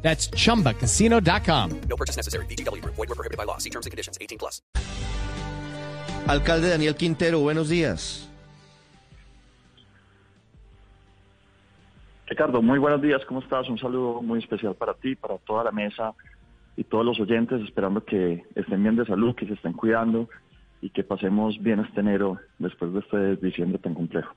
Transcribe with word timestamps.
That's 0.00 0.30
chumbacasino.com. 0.30 1.80
No 1.88 1.96
purchase 1.96 2.16
necessary. 2.16 2.46
BGW. 2.46 2.82
Void 2.84 2.96
were 2.96 3.14
prohibited 3.14 3.36
by 3.36 3.44
law. 3.44 3.58
See 3.58 3.70
terms 3.70 3.84
and 3.84 3.90
conditions. 3.90 4.16
18 4.20 4.38
plus. 4.38 4.62
Alcalde 6.28 6.68
Daniel 6.68 6.94
Quintero, 6.94 7.40
buenos 7.40 7.70
días. 7.70 8.28
Ricardo, 12.26 12.60
muy 12.60 12.78
buenos 12.78 13.00
días, 13.00 13.24
¿cómo 13.26 13.40
estás? 13.40 13.66
Un 13.70 13.78
saludo 13.78 14.20
muy 14.20 14.40
especial 14.40 14.74
para 14.74 14.92
ti, 14.92 15.14
para 15.16 15.38
toda 15.38 15.64
la 15.64 15.72
mesa 15.72 16.12
y 16.76 16.84
todos 16.84 17.04
los 17.04 17.18
oyentes, 17.18 17.62
esperando 17.62 18.04
que 18.04 18.44
estén 18.54 18.82
bien 18.82 18.96
de 18.96 19.06
salud, 19.06 19.34
que 19.34 19.46
se 19.46 19.54
estén 19.54 19.72
cuidando 19.72 20.28
y 20.82 20.90
que 20.90 21.02
pasemos 21.02 21.58
bien 21.62 21.80
este 21.80 22.00
enero 22.00 22.38
después 22.58 22.92
de 22.92 23.00
este 23.00 23.36
diciembre 23.36 23.78
tan 23.78 23.94
complejo. 23.94 24.34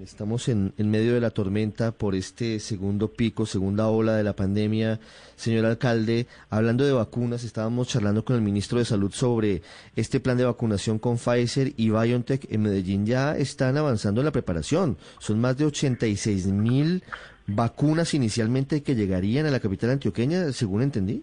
Estamos 0.00 0.48
en, 0.48 0.72
en, 0.78 0.90
medio 0.90 1.12
de 1.12 1.20
la 1.20 1.30
tormenta 1.30 1.92
por 1.92 2.14
este 2.14 2.60
segundo 2.60 3.08
pico, 3.08 3.44
segunda 3.44 3.88
ola 3.88 4.16
de 4.16 4.24
la 4.24 4.34
pandemia. 4.34 4.98
Señor 5.36 5.66
alcalde, 5.66 6.26
hablando 6.48 6.86
de 6.86 6.92
vacunas, 6.92 7.44
estábamos 7.44 7.88
charlando 7.88 8.24
con 8.24 8.34
el 8.36 8.42
ministro 8.42 8.78
de 8.78 8.86
Salud 8.86 9.12
sobre 9.12 9.60
este 9.94 10.18
plan 10.18 10.38
de 10.38 10.46
vacunación 10.46 10.98
con 10.98 11.18
Pfizer 11.18 11.72
y 11.76 11.90
BioNTech 11.90 12.50
en 12.50 12.62
Medellín. 12.62 13.04
Ya 13.04 13.36
están 13.36 13.76
avanzando 13.76 14.22
en 14.22 14.24
la 14.24 14.32
preparación. 14.32 14.96
Son 15.18 15.38
más 15.38 15.58
de 15.58 15.66
86 15.66 16.46
mil 16.46 17.02
vacunas 17.46 18.14
inicialmente 18.14 18.82
que 18.82 18.94
llegarían 18.94 19.44
a 19.44 19.50
la 19.50 19.60
capital 19.60 19.90
antioqueña, 19.90 20.52
según 20.52 20.82
entendí. 20.82 21.22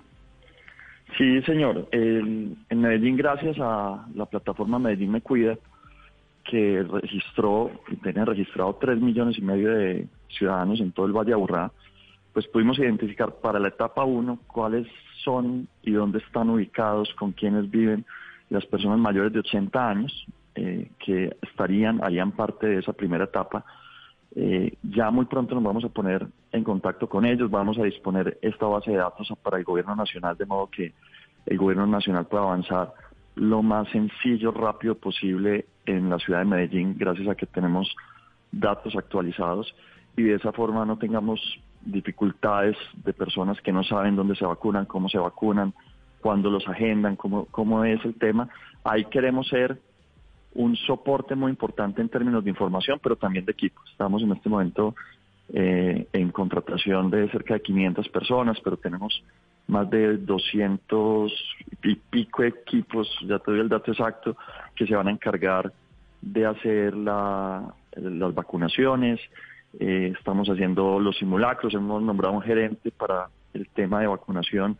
Sí, 1.17 1.41
señor. 1.41 1.87
En 1.91 2.55
Medellín, 2.69 3.17
gracias 3.17 3.57
a 3.59 4.05
la 4.13 4.25
plataforma 4.27 4.77
Medellín 4.77 5.11
Me 5.11 5.21
Cuida, 5.21 5.57
que 6.49 6.83
registró, 6.83 7.71
tenía 8.01 8.25
registrado 8.25 8.77
tres 8.81 8.99
millones 8.99 9.37
y 9.37 9.41
medio 9.41 9.71
de 9.71 10.07
ciudadanos 10.29 10.79
en 10.81 10.91
todo 10.91 11.05
el 11.05 11.13
Valle 11.13 11.33
Aburrá, 11.33 11.71
pues 12.33 12.47
pudimos 12.47 12.79
identificar 12.79 13.35
para 13.35 13.59
la 13.59 13.67
etapa 13.67 14.03
1 14.03 14.39
cuáles 14.47 14.87
son 15.23 15.67
y 15.83 15.91
dónde 15.91 16.19
están 16.19 16.49
ubicados, 16.49 17.13
con 17.15 17.33
quiénes 17.33 17.69
viven 17.69 18.05
las 18.49 18.65
personas 18.65 18.97
mayores 18.97 19.31
de 19.31 19.39
80 19.39 19.89
años 19.89 20.25
eh, 20.55 20.89
que 20.97 21.35
estarían, 21.41 22.03
harían 22.03 22.31
parte 22.31 22.67
de 22.67 22.79
esa 22.79 22.93
primera 22.93 23.25
etapa. 23.25 23.63
Eh, 24.35 24.73
ya 24.83 25.11
muy 25.11 25.25
pronto 25.25 25.53
nos 25.53 25.63
vamos 25.63 25.83
a 25.83 25.89
poner 25.89 26.25
en 26.51 26.63
contacto 26.63 27.07
con 27.07 27.25
ellos, 27.25 27.51
vamos 27.51 27.77
a 27.77 27.83
disponer 27.83 28.39
esta 28.41 28.65
base 28.65 28.91
de 28.91 28.97
datos 28.97 29.31
para 29.43 29.57
el 29.57 29.63
gobierno 29.63 29.95
nacional, 29.95 30.35
de 30.35 30.45
modo 30.45 30.67
que 30.67 30.93
el 31.45 31.57
gobierno 31.57 31.85
nacional 31.85 32.25
pueda 32.25 32.43
avanzar 32.43 32.93
lo 33.35 33.61
más 33.61 33.87
sencillo, 33.89 34.51
rápido 34.51 34.95
posible 34.95 35.65
en 35.89 36.09
la 36.09 36.19
ciudad 36.19 36.39
de 36.39 36.45
Medellín, 36.45 36.95
gracias 36.97 37.27
a 37.27 37.35
que 37.35 37.45
tenemos 37.45 37.95
datos 38.51 38.95
actualizados 38.95 39.73
y 40.15 40.23
de 40.23 40.35
esa 40.35 40.51
forma 40.51 40.85
no 40.85 40.97
tengamos 40.97 41.39
dificultades 41.81 42.77
de 43.03 43.13
personas 43.13 43.59
que 43.61 43.71
no 43.71 43.83
saben 43.83 44.15
dónde 44.15 44.35
se 44.35 44.45
vacunan, 44.45 44.85
cómo 44.85 45.09
se 45.09 45.17
vacunan, 45.17 45.73
cuándo 46.19 46.49
los 46.49 46.67
agendan, 46.67 47.15
cómo, 47.15 47.45
cómo 47.45 47.83
es 47.83 48.03
el 48.05 48.15
tema. 48.15 48.49
Ahí 48.83 49.05
queremos 49.05 49.47
ser 49.47 49.79
un 50.53 50.75
soporte 50.75 51.35
muy 51.35 51.51
importante 51.51 52.01
en 52.01 52.09
términos 52.09 52.43
de 52.43 52.49
información, 52.49 52.99
pero 53.01 53.15
también 53.15 53.45
de 53.45 53.51
equipos. 53.51 53.83
Estamos 53.91 54.21
en 54.21 54.31
este 54.31 54.49
momento 54.49 54.95
eh, 55.53 56.07
en 56.13 56.31
contratación 56.31 57.09
de 57.09 57.29
cerca 57.29 57.55
de 57.55 57.61
500 57.61 58.09
personas, 58.09 58.57
pero 58.63 58.77
tenemos 58.77 59.23
más 59.67 59.89
de 59.89 60.17
200 60.17 61.31
y 61.83 61.95
pico 61.95 62.43
equipos, 62.43 63.07
ya 63.25 63.39
te 63.39 63.51
doy 63.51 63.61
el 63.61 63.69
dato 63.69 63.91
exacto, 63.91 64.35
que 64.75 64.85
se 64.85 64.95
van 64.95 65.07
a 65.07 65.11
encargar 65.11 65.71
de 66.21 66.45
hacer 66.45 66.95
la, 66.95 67.73
las 67.95 68.33
vacunaciones. 68.33 69.19
Eh, 69.79 70.13
estamos 70.17 70.49
haciendo 70.49 70.99
los 70.99 71.17
simulacros, 71.17 71.73
hemos 71.73 72.01
nombrado 72.01 72.33
un 72.33 72.41
gerente 72.41 72.91
para 72.91 73.29
el 73.53 73.67
tema 73.69 74.01
de 74.01 74.07
vacunación, 74.07 74.77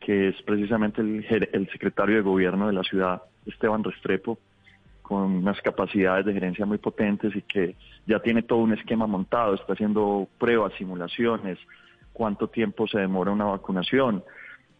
que 0.00 0.28
es 0.28 0.42
precisamente 0.42 1.00
el, 1.00 1.68
secretario 1.70 2.16
de 2.16 2.22
gobierno 2.22 2.66
de 2.66 2.72
la 2.72 2.82
ciudad, 2.82 3.22
Esteban 3.46 3.84
Restrepo, 3.84 4.38
con 5.02 5.22
unas 5.22 5.60
capacidades 5.60 6.24
de 6.24 6.32
gerencia 6.32 6.64
muy 6.64 6.78
potentes 6.78 7.34
y 7.36 7.42
que 7.42 7.76
ya 8.06 8.20
tiene 8.20 8.42
todo 8.42 8.60
un 8.60 8.72
esquema 8.72 9.06
montado, 9.06 9.54
está 9.54 9.74
haciendo 9.74 10.28
pruebas, 10.38 10.72
simulaciones, 10.78 11.58
cuánto 12.12 12.48
tiempo 12.48 12.86
se 12.88 12.98
demora 12.98 13.30
una 13.30 13.44
vacunación 13.44 14.24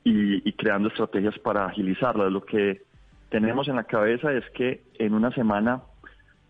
y, 0.05 0.49
y 0.49 0.53
creando 0.55 0.89
estrategias 0.89 1.39
para 1.39 1.67
agilizarla. 1.67 2.31
Lo 2.31 2.45
que 2.45 2.83
tenemos 3.29 3.69
en 3.69 3.77
la 3.77 3.85
cabeza 3.85 4.33
es 4.33 4.45
que 4.51 4.83
en 4.99 5.15
una 5.15 5.31
semana 5.33 5.83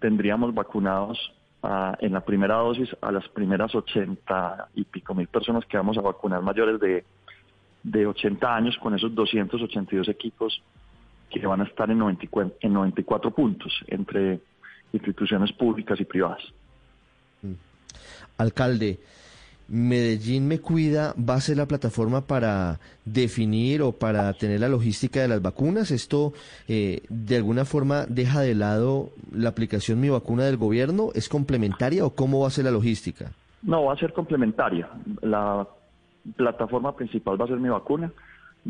tendríamos 0.03 0.53
vacunados 0.53 1.17
a, 1.63 1.97
en 2.01 2.13
la 2.13 2.21
primera 2.23 2.57
dosis 2.57 2.89
a 3.01 3.13
las 3.13 3.27
primeras 3.29 3.73
80 3.73 4.69
y 4.75 4.85
pico 4.85 5.15
mil 5.15 5.29
personas 5.29 5.65
que 5.65 5.77
vamos 5.77 5.97
a 5.97 6.01
vacunar 6.01 6.43
mayores 6.43 6.81
de, 6.81 7.05
de 7.85 8.07
80 8.07 8.55
años 8.55 8.77
con 8.79 8.95
esos 8.97 9.15
282 9.15 10.09
equipos 10.09 10.61
que 11.31 11.47
van 11.47 11.61
a 11.61 11.65
estar 11.65 11.89
en 11.89 11.99
94, 11.99 12.57
en 12.61 12.73
94 12.73 13.31
puntos 13.31 13.73
entre 13.87 14.41
instituciones 14.93 15.53
públicas 15.53 15.99
y 16.01 16.05
privadas. 16.05 16.43
Alcalde, 18.37 18.99
Medellín 19.73 20.49
Me 20.49 20.59
Cuida 20.59 21.15
va 21.19 21.37
a 21.37 21.41
ser 21.41 21.57
la 21.57 21.65
plataforma 21.65 22.21
para 22.21 22.79
definir 23.07 23.81
o 23.81 23.93
para 23.93 24.31
tener 24.35 24.61
la 24.61 24.69
logística 24.69 25.23
de 25.23 25.29
las 25.29 25.41
vacunas. 25.41 25.91
¿Esto 25.91 26.35
eh, 26.69 27.01
de 27.09 27.37
alguna 27.37 27.65
forma 27.65 28.05
deja 28.07 28.43
de 28.43 28.55
lado 28.55 29.09
la 29.33 29.49
aplicación 29.49 29.99
Mi 29.99 30.11
Vacuna 30.11 30.45
del 30.45 30.59
gobierno? 30.59 31.09
¿Es 31.15 31.31
complementaria 31.31 32.05
o 32.05 32.11
cómo 32.11 32.41
va 32.41 32.49
a 32.49 32.51
ser 32.51 32.67
la 32.67 32.71
logística? 32.71 33.33
No, 33.63 33.85
va 33.85 33.95
a 33.95 33.97
ser 33.97 34.13
complementaria. 34.13 34.91
La 35.23 35.67
plataforma 36.37 36.95
principal 36.95 37.41
va 37.41 37.47
a 37.47 37.49
ser 37.49 37.57
Mi 37.57 37.71
Vacuna, 37.71 38.13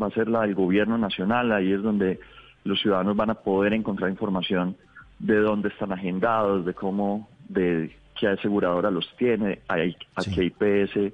va 0.01 0.07
a 0.07 0.11
ser 0.11 0.29
la 0.29 0.43
del 0.43 0.55
gobierno 0.55 0.97
nacional. 0.97 1.51
Ahí 1.51 1.73
es 1.73 1.83
donde 1.83 2.21
los 2.63 2.79
ciudadanos 2.79 3.17
van 3.17 3.29
a 3.29 3.35
poder 3.35 3.73
encontrar 3.73 4.09
información 4.09 4.77
de 5.19 5.35
dónde 5.35 5.67
están 5.67 5.91
agendados, 5.91 6.65
de 6.65 6.73
cómo, 6.73 7.27
de 7.49 7.93
qué 8.19 8.27
aseguradora 8.27 8.91
los 8.91 9.07
tiene, 9.17 9.59
a, 9.67 9.75
a 9.75 10.23
qué 10.23 10.45
IPS 10.45 11.13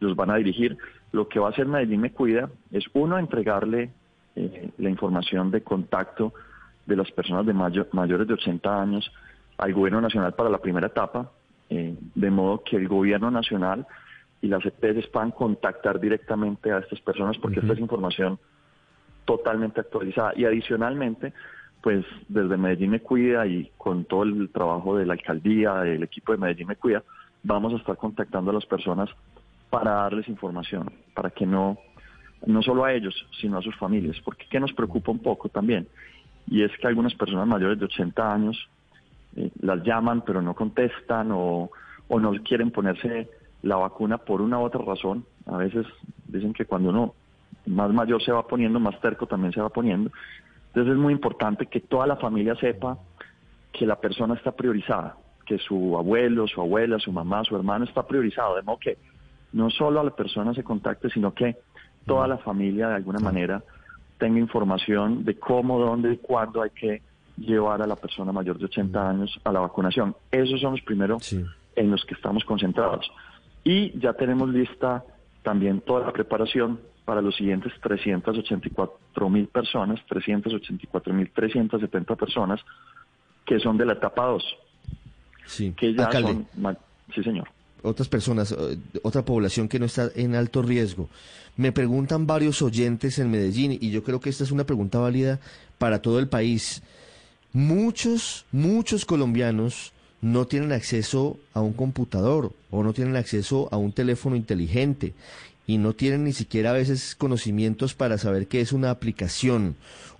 los 0.00 0.16
van 0.16 0.30
a 0.30 0.36
dirigir. 0.36 0.76
Lo 1.12 1.28
que 1.28 1.38
va 1.38 1.48
a 1.48 1.50
hacer 1.50 1.66
Medellín 1.66 2.00
Me 2.00 2.12
Cuida 2.12 2.48
es, 2.72 2.84
uno, 2.92 3.18
entregarle 3.18 3.90
eh, 4.36 4.70
la 4.78 4.90
información 4.90 5.50
de 5.50 5.62
contacto 5.62 6.34
de 6.86 6.96
las 6.96 7.10
personas 7.12 7.46
de 7.46 7.52
mayores 7.52 8.26
de 8.26 8.34
80 8.34 8.82
años 8.82 9.10
al 9.58 9.72
gobierno 9.72 10.00
nacional 10.00 10.34
para 10.34 10.50
la 10.50 10.58
primera 10.58 10.88
etapa, 10.88 11.30
eh, 11.70 11.96
de 12.14 12.30
modo 12.30 12.62
que 12.62 12.76
el 12.76 12.88
gobierno 12.88 13.30
nacional 13.30 13.86
y 14.42 14.48
las 14.48 14.64
EPS 14.66 15.06
puedan 15.08 15.30
contactar 15.30 16.00
directamente 16.00 16.70
a 16.72 16.78
estas 16.78 17.00
personas 17.00 17.38
porque 17.38 17.60
esta 17.60 17.72
es 17.72 17.78
información 17.78 18.38
totalmente 19.24 19.80
actualizada. 19.80 20.32
Y 20.36 20.44
adicionalmente, 20.44 21.32
pues 21.84 22.06
desde 22.28 22.56
Medellín 22.56 22.92
Me 22.92 23.00
Cuida 23.00 23.46
y 23.46 23.70
con 23.76 24.06
todo 24.06 24.22
el 24.22 24.48
trabajo 24.48 24.96
de 24.96 25.04
la 25.04 25.12
alcaldía, 25.12 25.74
del 25.80 26.02
equipo 26.02 26.32
de 26.32 26.38
Medellín 26.38 26.68
Me 26.68 26.76
Cuida, 26.76 27.02
vamos 27.42 27.74
a 27.74 27.76
estar 27.76 27.98
contactando 27.98 28.50
a 28.50 28.54
las 28.54 28.64
personas 28.64 29.10
para 29.68 29.90
darles 29.90 30.26
información, 30.28 30.90
para 31.12 31.28
que 31.28 31.44
no, 31.44 31.76
no 32.46 32.62
solo 32.62 32.86
a 32.86 32.94
ellos, 32.94 33.14
sino 33.38 33.58
a 33.58 33.62
sus 33.62 33.76
familias, 33.76 34.16
porque 34.24 34.46
¿qué 34.48 34.58
nos 34.58 34.72
preocupa 34.72 35.12
un 35.12 35.18
poco 35.18 35.50
también? 35.50 35.86
Y 36.46 36.62
es 36.62 36.70
que 36.78 36.86
algunas 36.86 37.14
personas 37.16 37.46
mayores 37.46 37.78
de 37.78 37.84
80 37.84 38.32
años 38.32 38.56
eh, 39.36 39.50
las 39.60 39.82
llaman 39.82 40.22
pero 40.24 40.40
no 40.40 40.54
contestan 40.54 41.32
o, 41.32 41.68
o 42.08 42.18
no 42.18 42.32
quieren 42.42 42.70
ponerse 42.70 43.28
la 43.60 43.76
vacuna 43.76 44.16
por 44.16 44.40
una 44.40 44.58
u 44.58 44.62
otra 44.62 44.82
razón. 44.82 45.26
A 45.44 45.58
veces 45.58 45.84
dicen 46.28 46.54
que 46.54 46.64
cuando 46.64 46.88
uno 46.88 47.14
más 47.66 47.92
mayor 47.92 48.22
se 48.22 48.32
va 48.32 48.46
poniendo, 48.46 48.80
más 48.80 48.98
terco 49.02 49.26
también 49.26 49.52
se 49.52 49.60
va 49.60 49.68
poniendo. 49.68 50.10
Entonces 50.74 50.94
es 50.94 50.98
muy 50.98 51.12
importante 51.12 51.66
que 51.66 51.78
toda 51.78 52.04
la 52.04 52.16
familia 52.16 52.56
sepa 52.56 52.98
que 53.72 53.86
la 53.86 53.94
persona 53.94 54.34
está 54.34 54.50
priorizada, 54.50 55.16
que 55.46 55.56
su 55.58 55.96
abuelo, 55.96 56.48
su 56.48 56.60
abuela, 56.60 56.98
su 56.98 57.12
mamá, 57.12 57.44
su 57.44 57.54
hermano 57.54 57.84
está 57.84 58.04
priorizado, 58.04 58.56
de 58.56 58.62
modo 58.62 58.78
que 58.78 58.98
no 59.52 59.70
solo 59.70 60.00
a 60.00 60.04
la 60.04 60.10
persona 60.10 60.52
se 60.52 60.64
contacte, 60.64 61.10
sino 61.10 61.32
que 61.32 61.56
toda 62.06 62.26
la 62.26 62.38
familia 62.38 62.88
de 62.88 62.96
alguna 62.96 63.20
manera 63.20 63.62
tenga 64.18 64.40
información 64.40 65.24
de 65.24 65.38
cómo, 65.38 65.78
dónde 65.78 66.14
y 66.14 66.16
cuándo 66.16 66.60
hay 66.60 66.70
que 66.70 67.02
llevar 67.38 67.80
a 67.80 67.86
la 67.86 67.94
persona 67.94 68.32
mayor 68.32 68.58
de 68.58 68.64
80 68.64 69.10
años 69.10 69.40
a 69.44 69.52
la 69.52 69.60
vacunación. 69.60 70.16
Esos 70.32 70.60
son 70.60 70.72
los 70.72 70.82
primeros 70.82 71.32
en 71.76 71.90
los 71.92 72.04
que 72.04 72.14
estamos 72.14 72.44
concentrados. 72.44 73.08
Y 73.62 73.96
ya 73.96 74.12
tenemos 74.14 74.48
lista 74.48 75.04
también 75.44 75.82
toda 75.82 76.06
la 76.06 76.12
preparación 76.12 76.80
para 77.04 77.22
los 77.22 77.36
siguientes 77.36 77.72
384 77.82 79.30
mil 79.30 79.46
personas, 79.46 80.00
384 80.08 81.14
mil 81.14 81.30
370 81.30 82.16
personas 82.16 82.60
que 83.44 83.60
son 83.60 83.76
de 83.76 83.84
la 83.84 83.92
etapa 83.92 84.24
2. 84.24 84.44
Sí, 85.46 85.74
que 85.76 85.94
ya 85.94 86.10
son 86.10 86.48
sí 87.14 87.22
señor. 87.22 87.46
otras 87.82 88.08
personas, 88.08 88.52
eh, 88.52 88.78
otra 89.02 89.22
población 89.22 89.68
que 89.68 89.78
no 89.78 89.84
está 89.84 90.08
en 90.16 90.34
alto 90.34 90.62
riesgo. 90.62 91.10
Me 91.56 91.70
preguntan 91.70 92.26
varios 92.26 92.62
oyentes 92.62 93.18
en 93.18 93.30
Medellín 93.30 93.72
y 93.78 93.90
yo 93.90 94.02
creo 94.02 94.18
que 94.18 94.30
esta 94.30 94.42
es 94.42 94.50
una 94.50 94.64
pregunta 94.64 94.98
válida 94.98 95.38
para 95.76 96.00
todo 96.00 96.18
el 96.18 96.28
país. 96.28 96.82
Muchos, 97.52 98.46
muchos 98.50 99.04
colombianos 99.04 99.92
no 100.24 100.46
tienen 100.46 100.72
acceso 100.72 101.36
a 101.52 101.60
un 101.60 101.74
computador 101.74 102.52
o 102.70 102.82
no 102.82 102.94
tienen 102.94 103.14
acceso 103.14 103.68
a 103.70 103.76
un 103.76 103.92
teléfono 103.92 104.36
inteligente 104.36 105.12
y 105.66 105.76
no 105.76 105.92
tienen 105.92 106.24
ni 106.24 106.32
siquiera 106.32 106.70
a 106.70 106.72
veces 106.72 107.14
conocimientos 107.14 107.92
para 107.92 108.16
saber 108.16 108.46
qué 108.48 108.62
es 108.62 108.72
una 108.72 108.88
aplicación. 108.88 109.76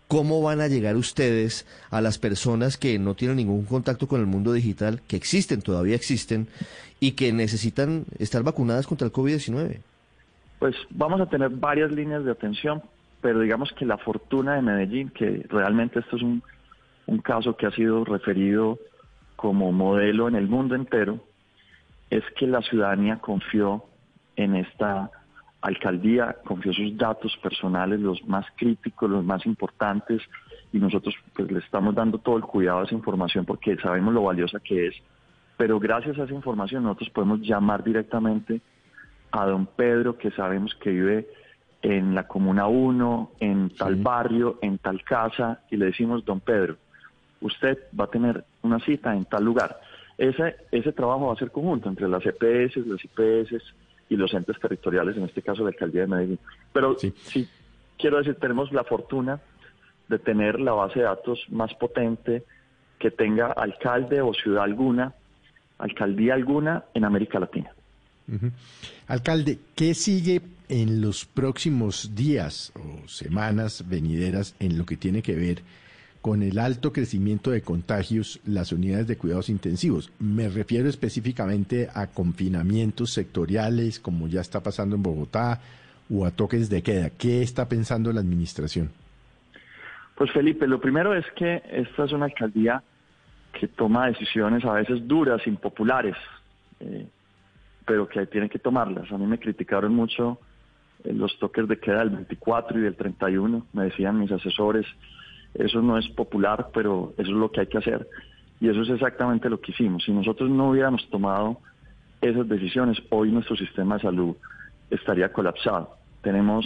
¿Cómo 0.06 0.42
van 0.42 0.60
a 0.60 0.68
llegar 0.68 0.96
ustedes 0.96 1.66
a 1.90 2.02
las 2.02 2.18
personas 2.18 2.76
que 2.76 2.98
no 2.98 3.14
tienen 3.14 3.38
ningún 3.38 3.64
contacto 3.64 4.06
con 4.06 4.20
el 4.20 4.26
mundo 4.26 4.52
digital, 4.52 5.00
que 5.08 5.16
existen, 5.16 5.62
todavía 5.62 5.96
existen, 5.96 6.48
y 7.00 7.12
que 7.12 7.32
necesitan 7.32 8.04
estar 8.18 8.42
vacunadas 8.42 8.86
contra 8.86 9.06
el 9.06 9.12
COVID-19? 9.12 9.78
Pues 10.58 10.76
vamos 10.90 11.22
a 11.22 11.30
tener 11.30 11.48
varias 11.48 11.90
líneas 11.90 12.26
de 12.26 12.30
atención, 12.30 12.82
pero 13.22 13.40
digamos 13.40 13.72
que 13.72 13.86
la 13.86 13.96
fortuna 13.96 14.56
de 14.56 14.60
Medellín, 14.60 15.08
que 15.08 15.46
realmente 15.48 16.00
esto 16.00 16.16
es 16.16 16.22
un, 16.22 16.42
un 17.06 17.18
caso 17.20 17.56
que 17.56 17.64
ha 17.64 17.70
sido 17.70 18.04
referido 18.04 18.78
como 19.36 19.72
modelo 19.72 20.28
en 20.28 20.34
el 20.34 20.48
mundo 20.48 20.74
entero, 20.74 21.20
es 22.10 22.22
que 22.36 22.46
la 22.46 22.62
ciudadanía 22.62 23.18
confió 23.18 23.84
en 24.36 24.56
esta 24.56 25.10
alcaldía, 25.60 26.36
confió 26.44 26.72
sus 26.72 26.96
datos 26.96 27.36
personales, 27.42 27.98
los 28.00 28.22
más 28.26 28.46
críticos, 28.56 29.10
los 29.10 29.24
más 29.24 29.46
importantes, 29.46 30.22
y 30.72 30.78
nosotros 30.78 31.14
pues 31.34 31.50
le 31.50 31.60
estamos 31.60 31.94
dando 31.94 32.18
todo 32.18 32.36
el 32.36 32.42
cuidado 32.42 32.80
a 32.80 32.84
esa 32.84 32.94
información 32.94 33.44
porque 33.44 33.76
sabemos 33.76 34.12
lo 34.12 34.24
valiosa 34.24 34.60
que 34.60 34.88
es. 34.88 34.94
Pero 35.56 35.78
gracias 35.78 36.18
a 36.18 36.24
esa 36.24 36.34
información 36.34 36.82
nosotros 36.82 37.10
podemos 37.10 37.40
llamar 37.40 37.82
directamente 37.84 38.60
a 39.30 39.46
don 39.46 39.66
Pedro, 39.66 40.18
que 40.18 40.30
sabemos 40.32 40.74
que 40.76 40.90
vive 40.90 41.28
en 41.82 42.14
la 42.14 42.26
Comuna 42.26 42.66
1, 42.66 43.32
en 43.40 43.70
tal 43.70 43.96
Sí. 43.96 44.02
barrio, 44.02 44.58
en 44.62 44.78
tal 44.78 45.02
casa, 45.04 45.60
y 45.70 45.76
le 45.76 45.86
decimos, 45.86 46.24
don 46.24 46.40
Pedro, 46.40 46.76
usted 47.40 47.78
va 47.98 48.04
a 48.04 48.10
tener 48.10 48.44
una 48.62 48.78
cita 48.80 49.14
en 49.14 49.24
tal 49.24 49.44
lugar. 49.44 49.80
Ese, 50.16 50.56
ese 50.70 50.92
trabajo 50.92 51.26
va 51.26 51.32
a 51.34 51.36
ser 51.36 51.50
conjunto 51.50 51.88
entre 51.88 52.08
las 52.08 52.24
EPS, 52.24 52.76
las 52.86 53.04
IPS 53.04 53.62
y 54.08 54.16
los 54.16 54.32
entes 54.34 54.58
territoriales, 54.60 55.16
en 55.16 55.24
este 55.24 55.42
caso 55.42 55.62
la 55.62 55.70
Alcaldía 55.70 56.02
de 56.02 56.06
Medellín. 56.06 56.38
Pero 56.72 56.98
Sí. 56.98 57.12
sí, 57.24 57.48
quiero 57.98 58.18
decir, 58.18 58.36
tenemos 58.36 58.72
la 58.72 58.84
fortuna 58.84 59.40
de 60.08 60.18
tener 60.18 60.60
la 60.60 60.72
base 60.72 61.00
de 61.00 61.06
datos 61.06 61.44
más 61.48 61.74
potente 61.74 62.44
que 62.98 63.10
tenga 63.10 63.52
alcalde 63.52 64.20
o 64.20 64.32
ciudad 64.34 64.64
alguna, 64.64 65.14
alcaldía 65.78 66.34
alguna 66.34 66.84
en 66.94 67.04
América 67.04 67.40
Latina. 67.40 67.70
Alcalde, 69.08 69.58
¿qué 69.74 69.94
sigue 69.94 70.40
en 70.68 71.00
los 71.02 71.24
próximos 71.26 72.14
días 72.14 72.72
o 72.76 73.06
semanas 73.08 73.84
venideras 73.88 74.54
en 74.60 74.78
lo 74.78 74.86
que 74.86 74.96
tiene 74.96 75.22
que 75.22 75.34
ver 75.34 75.62
con 76.24 76.42
el 76.42 76.58
alto 76.58 76.90
crecimiento 76.90 77.50
de 77.50 77.60
contagios, 77.60 78.40
las 78.46 78.72
unidades 78.72 79.06
de 79.06 79.18
cuidados 79.18 79.50
intensivos? 79.50 80.10
Me 80.18 80.48
refiero 80.48 80.88
específicamente 80.88 81.90
a 81.94 82.06
confinamientos 82.06 83.10
sectoriales, 83.10 84.00
como 84.00 84.26
ya 84.26 84.40
está 84.40 84.62
pasando 84.62 84.96
en 84.96 85.02
Bogotá, 85.02 85.60
o 86.10 86.24
a 86.24 86.30
toques 86.30 86.70
de 86.70 86.82
queda. 86.82 87.10
¿Qué 87.10 87.42
está 87.42 87.68
pensando 87.68 88.10
la 88.10 88.20
administración? 88.20 88.90
Pues 90.14 90.32
Felipe, 90.32 90.66
lo 90.66 90.80
primero 90.80 91.14
es 91.14 91.26
que 91.36 91.62
esta 91.70 92.04
es 92.04 92.12
una 92.12 92.24
alcaldía 92.24 92.82
que 93.52 93.68
toma 93.68 94.06
decisiones 94.06 94.64
a 94.64 94.72
veces 94.72 95.06
duras, 95.06 95.46
impopulares, 95.46 96.16
eh, 96.80 97.06
pero 97.84 98.08
que 98.08 98.24
tienen 98.28 98.48
que 98.48 98.58
tomarlas. 98.58 99.12
A 99.12 99.18
mí 99.18 99.26
me 99.26 99.38
criticaron 99.38 99.94
mucho 99.94 100.38
eh, 101.04 101.12
los 101.12 101.38
toques 101.38 101.68
de 101.68 101.78
queda 101.78 101.98
del 101.98 102.16
24 102.16 102.78
y 102.78 102.80
del 102.80 102.96
31, 102.96 103.66
me 103.74 103.84
decían 103.84 104.18
mis 104.18 104.32
asesores, 104.32 104.86
eso 105.54 105.80
no 105.80 105.98
es 105.98 106.08
popular, 106.10 106.68
pero 106.72 107.12
eso 107.16 107.30
es 107.30 107.36
lo 107.36 107.50
que 107.50 107.60
hay 107.60 107.66
que 107.66 107.78
hacer. 107.78 108.08
Y 108.60 108.68
eso 108.68 108.82
es 108.82 108.90
exactamente 108.90 109.48
lo 109.48 109.60
que 109.60 109.72
hicimos. 109.72 110.04
Si 110.04 110.12
nosotros 110.12 110.50
no 110.50 110.70
hubiéramos 110.70 111.08
tomado 111.10 111.58
esas 112.20 112.48
decisiones, 112.48 112.98
hoy 113.10 113.30
nuestro 113.30 113.56
sistema 113.56 113.96
de 113.96 114.02
salud 114.02 114.36
estaría 114.90 115.32
colapsado. 115.32 115.96
Tenemos 116.22 116.64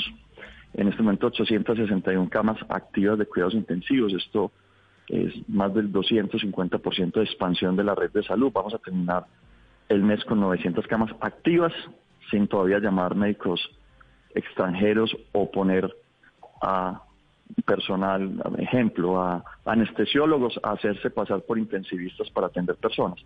en 0.75 0.89
este 0.89 1.03
momento 1.03 1.27
861 1.29 2.29
camas 2.31 2.59
activas 2.69 3.19
de 3.19 3.27
cuidados 3.27 3.55
intensivos. 3.55 4.13
Esto 4.13 4.53
es 5.09 5.49
más 5.49 5.75
del 5.75 5.93
250% 5.93 7.13
de 7.13 7.25
expansión 7.25 7.77
de 7.77 7.85
la 7.85 7.95
red 7.95 8.11
de 8.11 8.23
salud. 8.23 8.53
Vamos 8.53 8.75
a 8.75 8.79
terminar 8.79 9.27
el 9.89 10.03
mes 10.03 10.25
con 10.25 10.41
900 10.41 10.87
camas 10.87 11.11
activas, 11.21 11.73
sin 12.31 12.47
todavía 12.47 12.79
llamar 12.79 13.15
médicos 13.15 13.61
extranjeros 14.35 15.17
o 15.33 15.51
poner 15.51 15.91
a 16.61 17.03
personal, 17.65 18.31
ejemplo, 18.59 19.21
a 19.21 19.45
anestesiólogos 19.65 20.59
a 20.63 20.73
hacerse 20.73 21.11
pasar 21.11 21.43
por 21.43 21.59
intensivistas 21.59 22.31
para 22.31 22.49
atender 22.49 22.77
personas. 22.77 23.19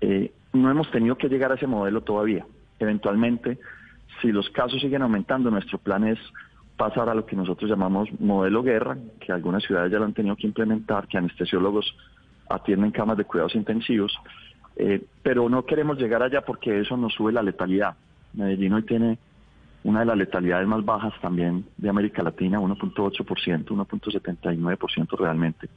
Eh, 0.00 0.32
no 0.52 0.70
hemos 0.70 0.90
tenido 0.90 1.16
que 1.16 1.28
llegar 1.28 1.52
a 1.52 1.54
ese 1.54 1.66
modelo 1.66 2.02
todavía. 2.02 2.46
Eventualmente, 2.78 3.58
si 4.20 4.32
los 4.32 4.48
casos 4.50 4.80
siguen 4.80 5.02
aumentando, 5.02 5.50
nuestro 5.50 5.78
plan 5.78 6.04
es 6.04 6.18
pasar 6.76 7.08
a 7.08 7.14
lo 7.14 7.24
que 7.24 7.36
nosotros 7.36 7.70
llamamos 7.70 8.08
modelo 8.20 8.62
guerra, 8.62 8.96
que 9.20 9.32
algunas 9.32 9.62
ciudades 9.62 9.92
ya 9.92 9.98
lo 9.98 10.04
han 10.04 10.12
tenido 10.12 10.36
que 10.36 10.46
implementar, 10.46 11.06
que 11.06 11.18
anestesiólogos 11.18 11.96
atienden 12.48 12.90
camas 12.90 13.16
de 13.16 13.24
cuidados 13.24 13.54
intensivos, 13.54 14.12
eh, 14.76 15.02
pero 15.22 15.48
no 15.48 15.64
queremos 15.64 15.98
llegar 15.98 16.22
allá 16.22 16.42
porque 16.42 16.80
eso 16.80 16.96
nos 16.96 17.14
sube 17.14 17.32
la 17.32 17.42
letalidad. 17.42 17.94
Medellín 18.34 18.72
hoy 18.74 18.82
tiene 18.82 19.18
una 19.84 20.00
de 20.00 20.06
las 20.06 20.16
letalidades 20.16 20.66
más 20.66 20.84
bajas 20.84 21.12
también 21.20 21.66
de 21.76 21.88
América 21.90 22.22
Latina, 22.22 22.58
1.8%, 22.58 23.66
1.79% 23.66 25.18
realmente. 25.18 25.68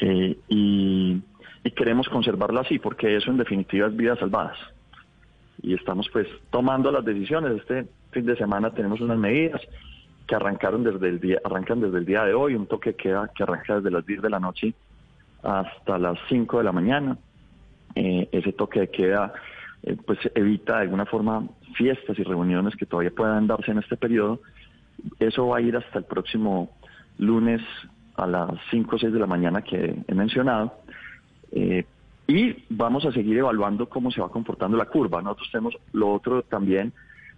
Eh, 0.00 0.36
y, 0.48 1.22
y 1.62 1.70
queremos 1.70 2.08
conservarla 2.08 2.62
así 2.62 2.78
porque 2.78 3.16
eso 3.16 3.30
en 3.30 3.36
definitiva 3.36 3.86
es 3.86 3.96
vidas 3.96 4.18
salvadas. 4.18 4.58
Y 5.62 5.74
estamos 5.74 6.08
pues 6.12 6.26
tomando 6.50 6.90
las 6.90 7.04
decisiones. 7.04 7.52
Este 7.52 7.86
fin 8.10 8.26
de 8.26 8.36
semana 8.36 8.72
tenemos 8.72 9.00
unas 9.00 9.18
medidas 9.18 9.60
que 10.26 10.34
arrancaron 10.34 10.82
desde 10.82 11.08
el 11.08 11.20
día, 11.20 11.38
arrancan 11.44 11.80
desde 11.80 11.98
el 11.98 12.06
día 12.06 12.24
de 12.24 12.34
hoy, 12.34 12.54
un 12.54 12.66
toque 12.66 12.94
que 12.94 13.04
queda 13.04 13.30
que 13.34 13.42
arranca 13.44 13.76
desde 13.76 13.90
las 13.90 14.04
10 14.06 14.22
de 14.22 14.30
la 14.30 14.40
noche 14.40 14.74
hasta 15.42 15.98
las 15.98 16.18
5 16.28 16.58
de 16.58 16.64
la 16.64 16.72
mañana. 16.72 17.16
Eh, 17.94 18.28
ese 18.32 18.52
toque 18.52 18.80
de 18.80 18.90
queda 18.90 19.32
eh, 19.82 19.96
pues 20.04 20.18
evita 20.34 20.76
de 20.76 20.82
alguna 20.82 21.06
forma 21.06 21.46
fiestas 21.74 22.18
y 22.18 22.22
reuniones 22.22 22.76
que 22.76 22.86
todavía 22.86 23.10
puedan 23.10 23.46
darse 23.46 23.70
en 23.70 23.78
este 23.78 23.96
periodo. 23.96 24.40
Eso 25.18 25.48
va 25.48 25.58
a 25.58 25.60
ir 25.60 25.76
hasta 25.76 25.98
el 25.98 26.04
próximo 26.04 26.70
lunes 27.18 27.60
a 28.16 28.26
las 28.26 28.50
5 28.70 28.96
o 28.96 28.98
6 28.98 29.12
de 29.12 29.18
la 29.18 29.26
mañana 29.26 29.62
que 29.62 29.96
he 30.06 30.14
mencionado. 30.14 30.74
Eh, 31.52 31.84
y 32.26 32.64
vamos 32.68 33.04
a 33.06 33.12
seguir 33.12 33.38
evaluando 33.38 33.88
cómo 33.88 34.10
se 34.10 34.20
va 34.20 34.28
comportando 34.28 34.76
la 34.76 34.84
curva. 34.84 35.20
Nosotros 35.20 35.48
tenemos, 35.50 35.76
lo 35.92 36.12
otro 36.12 36.42
también 36.42 36.92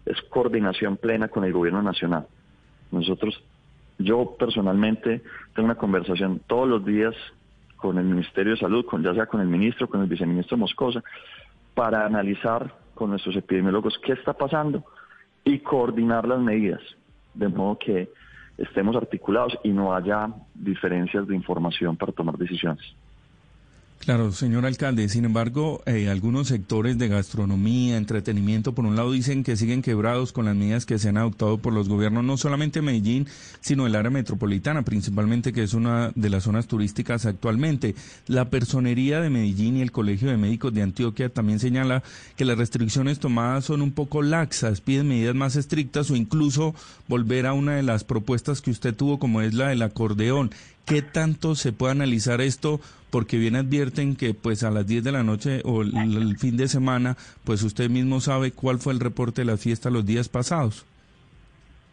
es 0.05 0.21
coordinación 0.23 0.97
plena 0.97 1.29
con 1.29 1.45
el 1.45 1.53
gobierno 1.53 1.83
nacional. 1.83 2.27
Nosotros, 2.91 3.43
yo 3.99 4.37
personalmente 4.39 5.23
tengo 5.55 5.67
una 5.67 5.77
conversación 5.77 6.41
todos 6.47 6.69
los 6.69 6.85
días 6.85 7.15
con 7.77 7.99
el 7.99 8.05
Ministerio 8.05 8.53
de 8.53 8.59
Salud, 8.59 8.85
con 8.85 9.03
ya 9.03 9.15
sea 9.15 9.27
con 9.27 9.41
el 9.41 9.49
ministro, 9.49 9.89
con 9.89 10.03
el 10.03 10.09
viceministro 10.09 10.57
Moscosa, 10.57 11.03
para 11.75 12.05
analizar 12.05 12.75
con 13.03 13.11
nuestros 13.11 13.35
epidemiólogos 13.35 13.99
qué 14.07 14.13
está 14.13 14.33
pasando 14.33 14.85
y 15.45 15.59
coordinar 15.59 16.25
las 16.29 16.39
medidas, 16.39 16.81
de 17.35 17.49
modo 17.49 17.77
que 17.77 18.09
estemos 18.57 18.95
articulados 18.95 19.59
y 19.65 19.71
no 19.71 19.93
haya 19.93 20.29
diferencias 20.55 21.27
de 21.27 21.35
información 21.35 21.97
para 21.97 22.13
tomar 22.13 22.39
decisiones. 22.39 22.95
Claro, 24.05 24.33
señor 24.33 24.67
alcalde. 24.67 25.09
Sin 25.09 25.25
embargo, 25.25 25.81
eh, 25.87 26.09
algunos 26.09 26.49
sectores 26.49 26.99
de 26.99 27.07
gastronomía, 27.07 27.97
entretenimiento, 27.97 28.75
por 28.75 28.85
un 28.85 28.97
lado, 28.97 29.13
dicen 29.13 29.45
que 29.45 29.57
siguen 29.57 29.81
quebrados 29.81 30.33
con 30.33 30.45
las 30.45 30.57
medidas 30.57 30.87
que 30.87 30.99
se 30.99 31.11
han 31.11 31.19
adoptado 31.19 31.59
por 31.59 31.73
los 31.73 31.89
gobiernos, 31.89 32.25
no 32.25 32.37
solamente 32.37 32.83
Medellín, 32.83 33.29
sino 33.61 33.87
el 33.87 33.95
área 33.95 34.11
metropolitana, 34.11 34.83
principalmente, 34.83 35.53
que 35.53 35.63
es 35.63 35.73
una 35.73 36.11
de 36.17 36.31
las 36.31 36.43
zonas 36.43 36.67
turísticas 36.67 37.27
actualmente. 37.27 37.95
La 38.27 38.51
personería 38.51 39.21
de 39.21 39.31
Medellín 39.31 39.77
y 39.77 39.83
el 39.83 39.93
Colegio 39.93 40.31
de 40.31 40.37
Médicos 40.37 40.75
de 40.75 40.83
Antioquia 40.83 41.29
también 41.29 41.61
señala 41.61 42.03
que 42.37 42.45
las 42.45 42.59
restricciones 42.59 43.21
tomadas 43.21 43.67
son 43.67 43.83
un 43.83 43.93
poco 43.93 44.21
laxas, 44.21 44.81
piden 44.81 45.07
medidas 45.07 45.37
más 45.37 45.55
estrictas 45.55 46.11
o 46.11 46.17
incluso 46.17 46.75
volver 47.07 47.47
a 47.47 47.53
una 47.53 47.77
de 47.77 47.85
las 47.85 48.03
propuestas 48.03 48.63
que 48.63 48.73
usted 48.73 48.97
tuvo, 48.97 49.21
como 49.21 49.43
es 49.43 49.55
la 49.55 49.69
del 49.69 49.83
acordeón. 49.83 50.51
¿Qué 50.87 51.03
tanto 51.03 51.55
se 51.55 51.73
puede 51.73 51.93
analizar 51.93 52.41
esto? 52.41 52.81
Porque 53.11 53.39
bien 53.39 53.57
advierten 53.57 54.17
que 54.17 54.35
pues 54.35 54.65
a 54.65 54.71
las 54.71 54.87
10 54.87 55.05
de 55.05 55.13
la 55.13 55.23
noche 55.23 55.61
o 55.65 55.83
el, 55.83 56.37
fin 56.39 56.57
de 56.57 56.67
semana, 56.67 57.17
pues 57.45 57.63
usted 57.63 57.91
mismo 57.91 58.21
sabe 58.21 58.53
cuál 58.53 58.79
fue 58.79 58.93
el 58.93 59.01
reporte 59.01 59.43
de 59.43 59.47
la 59.47 59.57
fiesta 59.57 59.91
los 59.91 60.07
días 60.07 60.29
pasados. 60.29 60.87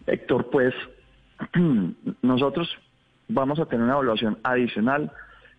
Héctor, 0.07 0.49
pues 0.49 0.73
nosotros 2.21 2.69
vamos 3.27 3.59
a 3.59 3.65
tener 3.65 3.83
una 3.83 3.93
evaluación 3.93 4.37
adicional 4.43 5.11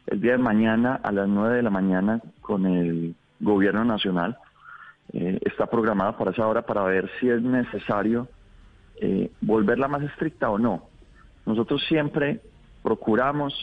el 0.07 0.21
día 0.21 0.33
de 0.33 0.39
mañana 0.39 0.99
a 1.03 1.13
las 1.13 1.29
9 1.29 1.57
de 1.57 1.63
la 1.63 1.71
mañana 1.71 2.21
con 2.41 2.67
el 2.67 3.15
gobierno 3.39 3.85
nacional. 3.85 4.39
Eh, 5.13 5.39
está 5.43 5.67
programada 5.67 6.17
para 6.17 6.31
esa 6.31 6.47
hora 6.47 6.63
para 6.63 6.83
ver 6.85 7.11
si 7.21 7.29
es 7.29 7.43
necesario 7.43 8.29
eh, 9.01 9.31
volverla 9.41 9.89
más 9.89 10.03
estricta 10.03 10.51
o 10.51 10.59
no. 10.59 10.89
Nosotros 11.47 11.83
siempre 11.89 12.41
procuramos 12.83 13.55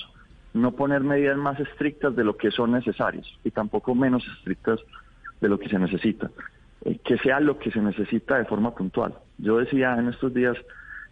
no 0.54 0.72
poner 0.72 1.02
medidas 1.02 1.38
más 1.38 1.60
estrictas 1.60 2.16
de 2.16 2.24
lo 2.24 2.38
que 2.38 2.52
son 2.52 2.72
necesarias 2.72 3.26
y 3.44 3.52
tampoco 3.52 3.94
menos 3.96 4.26
estrictas 4.38 4.80
de 5.40 5.50
lo 5.50 5.60
que 5.60 5.70
se 5.70 5.78
necesita. 5.78 6.30
Eh, 6.86 7.00
que 7.04 7.18
sea 7.18 7.40
lo 7.40 7.58
que 7.58 7.72
se 7.72 7.82
necesita 7.82 8.38
de 8.38 8.46
forma 8.46 8.74
puntual. 8.74 9.14
Yo 9.38 9.58
decía 9.58 9.96
en 9.98 10.10
estos 10.10 10.34
días, 10.34 10.58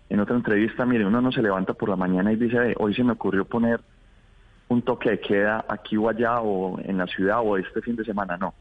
en 0.09 0.19
otra 0.19 0.35
entrevista, 0.35 0.85
mire, 0.85 1.05
uno 1.05 1.21
no 1.21 1.31
se 1.31 1.41
levanta 1.41 1.73
por 1.73 1.89
la 1.89 1.95
mañana 1.95 2.31
y 2.31 2.35
dice, 2.35 2.75
hoy 2.77 2.93
se 2.93 3.03
me 3.03 3.13
ocurrió 3.13 3.45
poner 3.45 3.81
un 4.67 4.81
toque 4.81 5.11
de 5.11 5.19
queda 5.19 5.65
aquí 5.67 5.97
o 5.97 6.09
allá 6.09 6.41
o 6.41 6.79
en 6.79 6.97
la 6.97 7.07
ciudad 7.07 7.41
o 7.43 7.57
este 7.57 7.81
fin 7.81 7.95
de 7.95 8.05
semana, 8.05 8.37
no. 8.37 8.53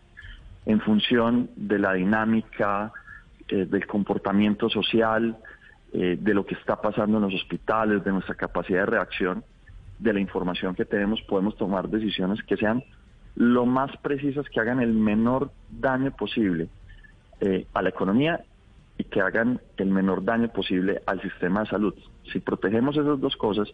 En 0.66 0.80
función 0.80 1.50
de 1.56 1.78
la 1.78 1.92
dinámica, 1.92 2.92
eh, 3.48 3.66
del 3.66 3.86
comportamiento 3.86 4.68
social, 4.70 5.36
eh, 5.96 6.18
de 6.20 6.34
lo 6.34 6.44
que 6.44 6.56
está 6.56 6.80
pasando 6.80 7.18
en 7.18 7.22
los 7.22 7.34
hospitales, 7.34 8.02
de 8.02 8.10
nuestra 8.10 8.34
capacidad 8.34 8.80
de 8.80 8.86
reacción, 8.86 9.44
de 10.00 10.12
la 10.12 10.18
información 10.18 10.74
que 10.74 10.84
tenemos, 10.84 11.22
podemos 11.22 11.56
tomar 11.56 11.88
decisiones 11.88 12.42
que 12.42 12.56
sean 12.56 12.82
lo 13.36 13.64
más 13.64 13.96
precisas, 13.98 14.44
que 14.48 14.58
hagan 14.58 14.80
el 14.80 14.92
menor 14.92 15.52
daño 15.70 16.10
posible 16.10 16.68
eh, 17.40 17.68
a 17.74 17.82
la 17.82 17.90
economía 17.90 18.44
y 18.98 19.04
que 19.04 19.20
hagan 19.20 19.60
el 19.76 19.90
menor 19.90 20.24
daño 20.24 20.48
posible 20.48 21.00
al 21.06 21.22
sistema 21.22 21.60
de 21.60 21.66
salud. 21.66 21.94
Si 22.32 22.40
protegemos 22.40 22.96
esas 22.96 23.20
dos 23.20 23.36
cosas, 23.36 23.68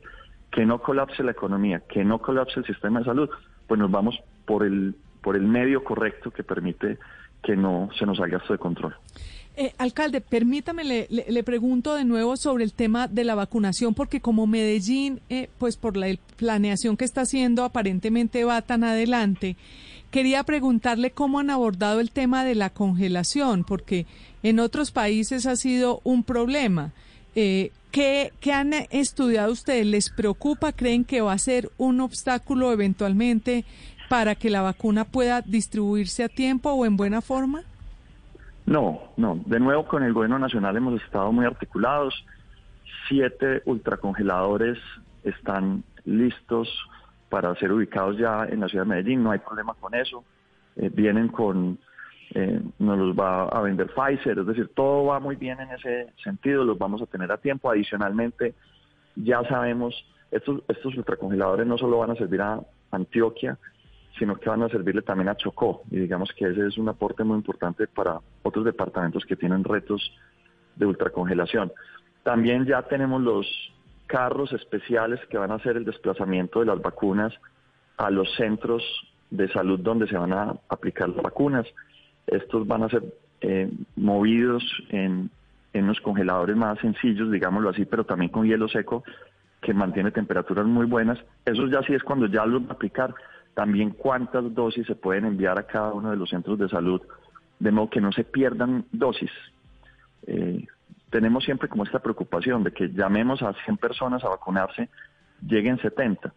que 0.51 0.67
no 0.67 0.83
colapse 0.83 1.23
la 1.23 1.31
economía, 1.31 1.81
que 1.89 2.05
no 2.05 2.19
colapse 2.19 2.61
el 2.61 2.67
sistema 2.67 2.99
de 2.99 3.07
salud, 3.07 3.31
pues 3.67 3.81
nos 3.81 3.91
vamos 3.91 4.21
por 4.45 4.63
el, 4.63 4.95
por 5.23 5.37
el 5.37 5.47
medio 5.47 5.83
correcto 5.85 6.31
que 6.31 6.45
permite 6.45 6.99
que 7.43 7.57
no 7.57 7.89
se 7.99 8.05
nos 8.05 8.19
salga 8.19 8.37
esto 8.37 8.53
de 8.53 8.59
control. 8.59 8.95
Eh, 9.57 9.75
alcalde, 9.79 10.21
permítame, 10.21 10.85
le, 10.85 11.07
le, 11.11 11.43
pregunto 11.43 11.95
de 11.95 12.05
nuevo 12.05 12.37
sobre 12.37 12.65
el 12.65 12.73
tema 12.73 13.09
de 13.09 13.25
la 13.25 13.35
vacunación, 13.35 13.95
porque 13.95 14.21
como 14.21 14.47
Medellín, 14.47 15.21
eh, 15.29 15.49
pues 15.59 15.77
por 15.77 15.97
la 15.97 16.07
planeación 16.37 16.97
que 16.97 17.05
está 17.05 17.23
haciendo, 17.23 17.65
aparentemente 17.65 18.45
va 18.45 18.63
tan 18.63 18.85
adelante. 18.85 19.57
Quería 20.11 20.45
preguntarle 20.45 21.11
cómo 21.11 21.41
han 21.41 21.51
abordado 21.51 22.01
el 22.01 22.11
tema 22.11 22.45
de 22.45 22.55
la 22.55 22.71
congelación, 22.71 23.65
porque 23.65 24.07
en 24.43 24.61
otros 24.61 24.93
países 24.93 25.47
ha 25.47 25.57
sido 25.57 26.01
un 26.05 26.23
problema. 26.25 26.93
Eh, 27.35 27.71
¿qué, 27.91 28.33
¿Qué 28.41 28.53
han 28.53 28.73
estudiado 28.91 29.53
ustedes? 29.53 29.87
¿Les 29.87 30.11
preocupa? 30.11 30.73
¿Creen 30.73 31.05
que 31.05 31.21
va 31.21 31.33
a 31.33 31.39
ser 31.39 31.71
un 31.77 32.01
obstáculo 32.01 32.73
eventualmente 32.73 33.65
para 34.09 34.35
que 34.37 34.51
la 34.51 34.63
vacuna 34.63 35.05
pueda 35.05 35.43
distribuirse 35.43 36.25
a 36.25 36.29
tiempo 36.29 36.71
o 36.71 36.87
en 36.87 36.97
buena 36.97 37.21
forma? 37.21 37.65
No, 38.71 39.01
no. 39.17 39.41
De 39.47 39.59
nuevo 39.59 39.85
con 39.85 40.05
el 40.05 40.13
gobierno 40.13 40.39
nacional 40.39 40.77
hemos 40.77 41.03
estado 41.03 41.33
muy 41.33 41.45
articulados. 41.45 42.15
Siete 43.09 43.63
ultracongeladores 43.65 44.79
están 45.25 45.83
listos 46.05 46.69
para 47.29 47.53
ser 47.57 47.73
ubicados 47.73 48.17
ya 48.17 48.45
en 48.45 48.61
la 48.61 48.69
ciudad 48.69 48.85
de 48.85 48.91
Medellín, 48.91 49.25
no 49.25 49.33
hay 49.33 49.41
problema 49.41 49.75
con 49.75 49.93
eso. 49.97 50.23
Eh, 50.77 50.89
vienen 50.89 51.27
con, 51.27 51.81
eh, 52.33 52.61
nos 52.79 52.97
los 52.97 53.19
va 53.19 53.49
a 53.49 53.61
vender 53.61 53.91
Pfizer, 53.93 54.39
es 54.39 54.47
decir, 54.47 54.71
todo 54.73 55.07
va 55.07 55.19
muy 55.19 55.35
bien 55.35 55.59
en 55.59 55.73
ese 55.73 56.13
sentido, 56.23 56.63
los 56.63 56.79
vamos 56.79 57.03
a 57.03 57.07
tener 57.07 57.33
a 57.33 57.39
tiempo. 57.39 57.73
Adicionalmente, 57.73 58.55
ya 59.17 59.43
sabemos, 59.49 59.97
estos, 60.31 60.63
estos 60.69 60.97
ultracongeladores 60.97 61.67
no 61.67 61.77
solo 61.77 61.99
van 61.99 62.13
a 62.13 62.15
servir 62.15 62.41
a 62.41 62.61
Antioquia, 62.93 63.59
sino 64.19 64.37
que 64.37 64.51
van 64.51 64.63
a 64.63 64.69
servirle 64.69 65.03
también 65.03 65.29
a 65.29 65.37
Chocó, 65.37 65.83
y 65.91 65.97
digamos 65.97 66.31
que 66.37 66.47
ese 66.47 66.67
es 66.67 66.79
un 66.79 66.89
aporte 66.89 67.25
muy 67.25 67.37
importante 67.37 67.87
para 67.87 68.19
otros 68.43 68.65
departamentos 68.65 69.25
que 69.25 69.37
tienen 69.37 69.65
retos 69.65 70.13
de 70.77 70.87
ultracongelación. 70.87 71.73
También 72.23 72.67
ya 72.67 72.83
tenemos 72.83 73.23
los 73.23 73.47
carros 74.07 74.53
especiales 74.53 75.21
que 75.31 75.39
van 75.39 75.53
a 75.53 75.55
hacer 75.55 75.77
el 75.77 75.85
desplazamiento 75.85 76.61
de 76.61 76.67
las 76.67 76.83
vacunas 76.83 77.33
a 77.97 78.11
los 78.11 78.35
centros 78.35 78.83
de 79.31 79.49
salud 79.53 79.79
donde 79.79 80.09
se 80.09 80.17
van 80.17 80.33
a 80.33 80.57
aplicar 80.69 81.09
las 81.09 81.23
vacunas. 81.23 81.67
Estos 82.27 82.67
van 82.67 82.83
a 82.83 82.89
ser 82.89 83.05
eh, 83.41 83.71
movidos 83.97 84.65
en, 84.89 85.31
en 85.73 85.87
los 85.87 86.01
congeladores 86.01 86.57
más 86.57 86.79
sencillos, 86.81 87.31
digámoslo 87.31 87.71
así, 87.71 87.85
pero 87.85 88.05
también 88.05 88.31
con 88.31 88.47
hielo 88.47 88.69
seco 88.69 89.05
que 89.61 89.75
mantiene 89.75 90.11
temperaturas 90.11 90.67
muy 90.67 90.87
buenas. 90.87 91.19
Eso 91.45 91.67
ya 91.69 91.83
sí 91.83 91.95
es 91.95 92.03
cuando 92.03 92.27
ya 92.27 92.45
los 92.47 92.63
va 92.63 92.71
a 92.71 92.73
aplicar. 92.73 93.15
También 93.55 93.91
cuántas 93.91 94.55
dosis 94.55 94.87
se 94.87 94.95
pueden 94.95 95.25
enviar 95.25 95.59
a 95.59 95.67
cada 95.67 95.93
uno 95.93 96.11
de 96.11 96.17
los 96.17 96.31
centros 96.31 96.59
de 96.59 96.69
salud, 96.69 97.03
de 97.59 97.71
modo 97.71 97.91
que 97.91 98.01
no 98.01 98.13
se 98.13 98.25
pierdan 98.25 98.85
dosis. 98.93 99.31
Eh, 100.27 100.67
tenemos 101.11 101.45
siempre 101.45 101.69
como 101.69 101.85
esta 101.85 101.99
preocupación 101.99 102.63
de 102.63 102.73
que 102.73 102.89
llamemos 102.89 103.43
a 103.43 103.53
100 103.65 103.77
personas 103.77 104.25
a 104.25 104.29
vacunarse, 104.29 104.89
lleguen 105.47 105.79
70. 105.79 106.33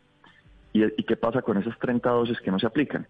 ¿Y, 0.73 1.03
qué 1.03 1.15
pasa 1.15 1.43
con 1.43 1.57
esas 1.57 1.77
30 1.77 2.09
dosis 2.09 2.39
que 2.41 2.51
no 2.51 2.59
se 2.59 2.65
aplican? 2.65 3.07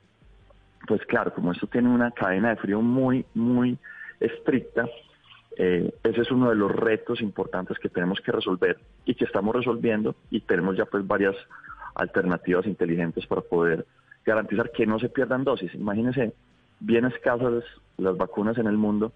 Pues 0.86 1.02
claro, 1.06 1.34
como 1.34 1.54
esto 1.54 1.66
tiene 1.68 1.88
una 1.88 2.12
cadena 2.12 2.50
de 2.50 2.58
frío 2.58 2.82
muy, 2.82 3.26
muy 3.34 3.78
estricta, 4.20 4.86
eh, 5.56 5.94
ese 6.04 6.22
es 6.22 6.32
uno 6.32 6.50
de 6.50 6.56
los 6.56 6.72
retos 6.72 7.22
importantes 7.22 7.80
que 7.80 7.88
tenemos 7.88 8.20
que 8.20 8.32
resolver 8.32 8.80
y 9.06 9.16
que 9.16 9.24
estamos 9.24 9.56
resolviendo 9.56 10.16
y 10.30 10.42
tenemos 10.42 10.76
ya 10.76 10.86
pues 10.86 11.06
varias 11.08 11.36
alternativas 11.96 12.66
inteligentes 12.66 13.26
para 13.28 13.42
poder 13.42 13.86
garantizar 14.26 14.72
que 14.72 14.86
no 14.86 15.00
se 15.00 15.10
pierdan 15.10 15.44
dosis. 15.44 15.74
Imagínense, 15.76 16.34
bien 16.80 17.06
escasas 17.06 17.64
las 17.98 18.18
vacunas 18.18 18.58
en 18.58 18.68
el 18.68 18.78
mundo 18.78 19.12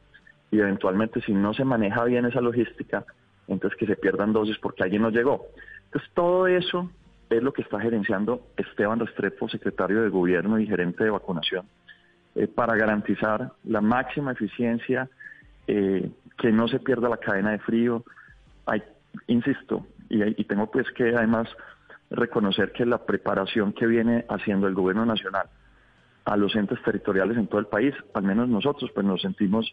y 0.51 0.59
eventualmente 0.59 1.21
si 1.21 1.33
no 1.33 1.53
se 1.53 1.65
maneja 1.65 2.03
bien 2.05 2.25
esa 2.25 2.41
logística, 2.41 3.05
entonces 3.47 3.77
que 3.77 3.85
se 3.85 3.95
pierdan 3.95 4.33
dosis 4.33 4.57
porque 4.59 4.83
alguien 4.83 5.01
no 5.01 5.09
llegó. 5.09 5.47
Entonces 5.85 6.09
todo 6.13 6.47
eso 6.47 6.89
es 7.29 7.43
lo 7.43 7.51
que 7.53 7.61
está 7.61 7.79
gerenciando 7.79 8.41
Esteban 8.55 8.99
Restrepo, 8.99 9.49
secretario 9.49 10.01
de 10.01 10.09
Gobierno 10.09 10.59
y 10.59 10.67
gerente 10.67 11.03
de 11.03 11.09
vacunación, 11.09 11.65
eh, 12.35 12.47
para 12.47 12.75
garantizar 12.75 13.51
la 13.65 13.81
máxima 13.81 14.31
eficiencia, 14.31 15.09
eh, 15.67 16.09
que 16.37 16.51
no 16.51 16.67
se 16.67 16.79
pierda 16.79 17.09
la 17.09 17.17
cadena 17.17 17.51
de 17.51 17.59
frío. 17.59 18.03
Hay, 18.65 18.81
insisto, 19.27 19.85
y, 20.09 20.23
y 20.41 20.45
tengo 20.45 20.71
pues 20.71 20.89
que 20.91 21.15
además 21.15 21.49
reconocer 22.09 22.71
que 22.71 22.85
la 22.85 22.99
preparación 22.99 23.73
que 23.73 23.85
viene 23.85 24.25
haciendo 24.29 24.67
el 24.67 24.73
Gobierno 24.73 25.05
Nacional 25.05 25.47
a 26.25 26.37
los 26.37 26.55
entes 26.55 26.81
territoriales 26.83 27.37
en 27.37 27.47
todo 27.47 27.59
el 27.59 27.67
país, 27.67 27.93
al 28.13 28.23
menos 28.23 28.49
nosotros, 28.49 28.91
pues 28.93 29.05
nos 29.05 29.21
sentimos 29.21 29.71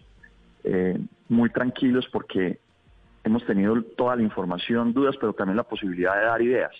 eh, 0.62 0.99
muy 1.29 1.50
tranquilos 1.50 2.07
porque 2.12 2.61
hemos 3.25 3.45
tenido 3.47 3.81
toda 3.97 4.17
la 4.17 4.23
información, 4.23 4.93
dudas, 4.93 5.17
pero 5.19 5.33
también 5.33 5.57
la 5.57 5.64
posibilidad 5.64 6.14
de 6.17 6.25
dar 6.25 6.43
ideas. 6.43 6.73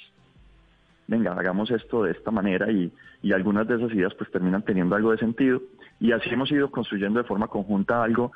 Venga, 1.06 1.32
hagamos 1.32 1.70
esto 1.70 2.04
de 2.04 2.12
esta 2.12 2.30
manera 2.30 2.70
y, 2.70 2.92
y 3.23 3.32
algunas 3.32 3.66
de 3.68 3.76
esas 3.76 3.92
ideas 3.92 4.14
pues 4.14 4.30
terminan 4.30 4.62
teniendo 4.62 4.94
algo 4.94 5.11
de 5.11 5.18
sentido 5.18 5.61
y 6.00 6.12
así 6.12 6.30
hemos 6.30 6.50
ido 6.50 6.70
construyendo 6.70 7.20
de 7.20 7.28
forma 7.28 7.49
conjunta 7.49 8.02
algo 8.02 8.32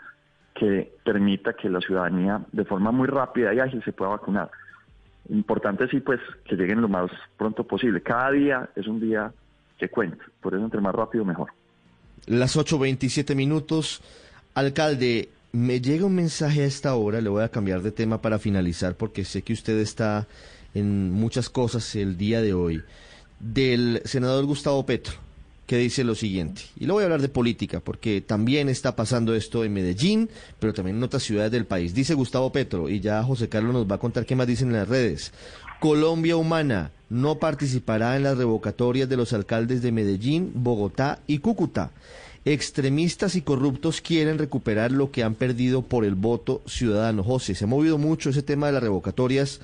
que 0.55 0.93
permita 1.05 1.53
que 1.55 1.71
la 1.71 1.81
ciudadanía 1.81 2.41
de 2.53 2.65
forma 2.65 2.91
muy 2.91 3.07
rápida 3.07 3.55
y 3.55 3.61
ágil 3.61 3.83
se 3.85 3.93
pueda 3.93 4.11
vacunar. 4.11 4.51
Importante 5.29 5.89
sí 5.89 6.01
pues 6.01 6.21
que 6.45 6.57
lleguen 6.57 6.81
lo 6.81 6.89
más 6.89 7.11
pronto 7.37 7.65
posible. 7.65 8.03
Cada 8.03 8.31
día 8.31 8.71
es 8.75 8.87
un 8.87 9.01
día 9.01 9.33
que 9.79 9.89
cuenta, 9.89 10.25
por 10.41 10.55
eso 10.55 10.65
entre 10.65 10.81
más 10.81 10.95
rápido 10.95 11.25
mejor. 11.25 11.51
Las 12.27 12.57
8.27 12.57 13.35
minutos. 13.35 14.03
Alcalde, 14.55 15.29
me 15.53 15.81
llega 15.81 16.07
un 16.07 16.15
mensaje 16.15 16.63
a 16.63 16.67
esta 16.67 16.95
hora, 16.95 17.21
le 17.21 17.29
voy 17.29 17.43
a 17.43 17.49
cambiar 17.49 17.83
de 17.83 17.93
tema 17.93 18.21
para 18.21 18.39
finalizar 18.39 18.97
porque 18.97 19.25
sé 19.25 19.43
que 19.43 19.53
usted 19.53 19.79
está 19.79 20.27
en 20.75 21.13
muchas 21.13 21.49
cosas 21.49 21.95
el 21.95 22.17
día 22.17 22.43
de 22.43 22.55
hoy, 22.55 22.83
del 23.41 24.03
senador 24.05 24.45
Gustavo 24.45 24.85
Petro, 24.85 25.15
que 25.69 25.77
dice 25.77 26.03
lo 26.03 26.15
siguiente, 26.15 26.63
y 26.81 26.87
lo 26.87 26.95
voy 26.95 27.03
a 27.03 27.05
hablar 27.05 27.21
de 27.21 27.29
política 27.29 27.81
porque 27.81 28.23
también 28.23 28.71
está 28.71 28.97
pasando 28.97 29.35
esto 29.35 29.65
en 29.65 29.75
Medellín, 29.75 30.31
pero 30.59 30.73
también 30.73 30.97
en 30.97 31.03
otras 31.03 31.23
ciudades 31.23 31.53
del 31.53 31.67
país. 31.67 31.93
Dice 31.93 32.15
Gustavo 32.15 32.51
Petro, 32.51 32.89
y 32.89 33.01
ya 33.01 33.23
José 33.23 33.51
Carlos 33.51 33.75
nos 33.75 33.87
va 33.87 33.97
a 33.97 34.01
contar 34.01 34.25
qué 34.25 34.35
más 34.35 34.47
dicen 34.47 34.69
en 34.69 34.77
las 34.77 34.89
redes. 34.89 35.31
Colombia 35.79 36.37
Humana 36.37 36.91
no 37.11 37.39
participará 37.39 38.17
en 38.17 38.23
las 38.23 38.39
revocatorias 38.39 39.11
de 39.11 39.19
los 39.19 39.35
alcaldes 39.35 39.83
de 39.83 39.93
Medellín, 39.93 40.53
Bogotá 40.55 41.21
y 41.27 41.39
Cúcuta 41.41 41.93
extremistas 42.53 43.37
y 43.37 43.43
corruptos 43.43 44.01
quieren 44.01 44.39
recuperar 44.39 44.91
lo 44.91 45.11
que 45.11 45.23
han 45.23 45.35
perdido 45.35 45.83
por 45.83 46.05
el 46.05 46.15
voto 46.15 46.63
ciudadano. 46.67 47.23
José, 47.23 47.55
se 47.55 47.65
ha 47.65 47.67
movido 47.67 47.99
mucho 47.99 48.31
ese 48.31 48.43
tema 48.43 48.69
de 48.69 48.73
las 48.73 48.83
revocatorias 48.83 49.61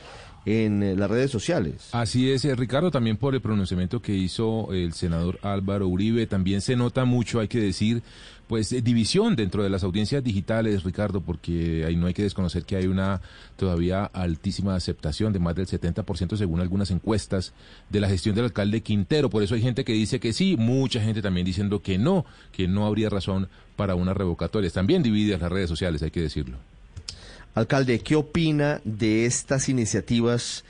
en 0.47 0.83
eh, 0.83 0.97
las 0.97 1.11
redes 1.11 1.31
sociales. 1.31 1.89
Así 1.93 2.31
es, 2.31 2.45
eh, 2.45 2.55
Ricardo, 2.55 2.91
también 2.91 3.17
por 3.17 3.35
el 3.35 3.41
pronunciamiento 3.41 4.03
que 4.03 4.15
hizo 4.15 4.73
el 4.73 4.93
senador 4.93 5.39
Álvaro 5.43 5.89
Uribe, 5.89 6.27
también 6.27 6.61
se 6.61 6.77
nota 6.77 7.05
mucho, 7.05 7.41
hay 7.41 7.49
que 7.49 7.61
decir, 7.61 8.03
pues 8.47 8.73
eh, 8.73 8.83
división 8.83 9.37
dentro 9.37 9.63
de 9.63 9.71
las 9.71 9.85
audiencias 9.85 10.23
digitales, 10.23 10.83
Ricardo, 10.83 11.21
porque 11.21 11.85
ahí 11.87 11.97
no 11.97 12.07
hay 12.07 12.15
que 12.15 12.23
desconocer 12.23 12.65
que 12.65 12.77
hay 12.77 12.87
una 12.87 13.21
todavía 13.57 14.05
altísima 14.05 14.75
aceptación 14.75 15.33
de 15.33 15.39
más 15.39 15.55
del 15.55 15.67
70% 15.67 16.37
según 16.37 16.61
algunas 16.61 16.91
encuestas 16.91 17.55
de 17.89 18.01
la 18.01 18.09
gestión 18.09 18.35
del 18.35 18.47
alcalde 18.47 18.83
Quintero. 18.83 19.31
Por 19.31 19.43
eso 19.43 19.55
hay 19.55 19.63
gente 19.63 19.85
que 19.85 19.93
dice 19.93 20.21
que 20.21 20.33
sí, 20.33 20.57
mucha 20.59 21.01
gente 21.01 21.23
también 21.23 21.47
diciendo 21.47 21.81
que 21.81 21.99
no, 21.99 22.27
que 22.53 22.69
no 22.69 22.87
habría 22.87 23.09
razón 23.09 23.49
para 23.77 23.95
una 23.95 24.13
revocatoria. 24.15 24.71
También 24.71 25.03
divididas 25.03 25.41
las 25.41 25.51
redes 25.51 25.69
sociales, 25.69 26.03
hay 26.03 26.11
que 26.11 26.21
decirlo. 26.21 26.59
Alcalde, 27.55 28.01
¿qué 28.01 28.17
opina 28.17 28.81
de 28.85 29.27
estas 29.27 29.69
iniciativas 29.69 30.65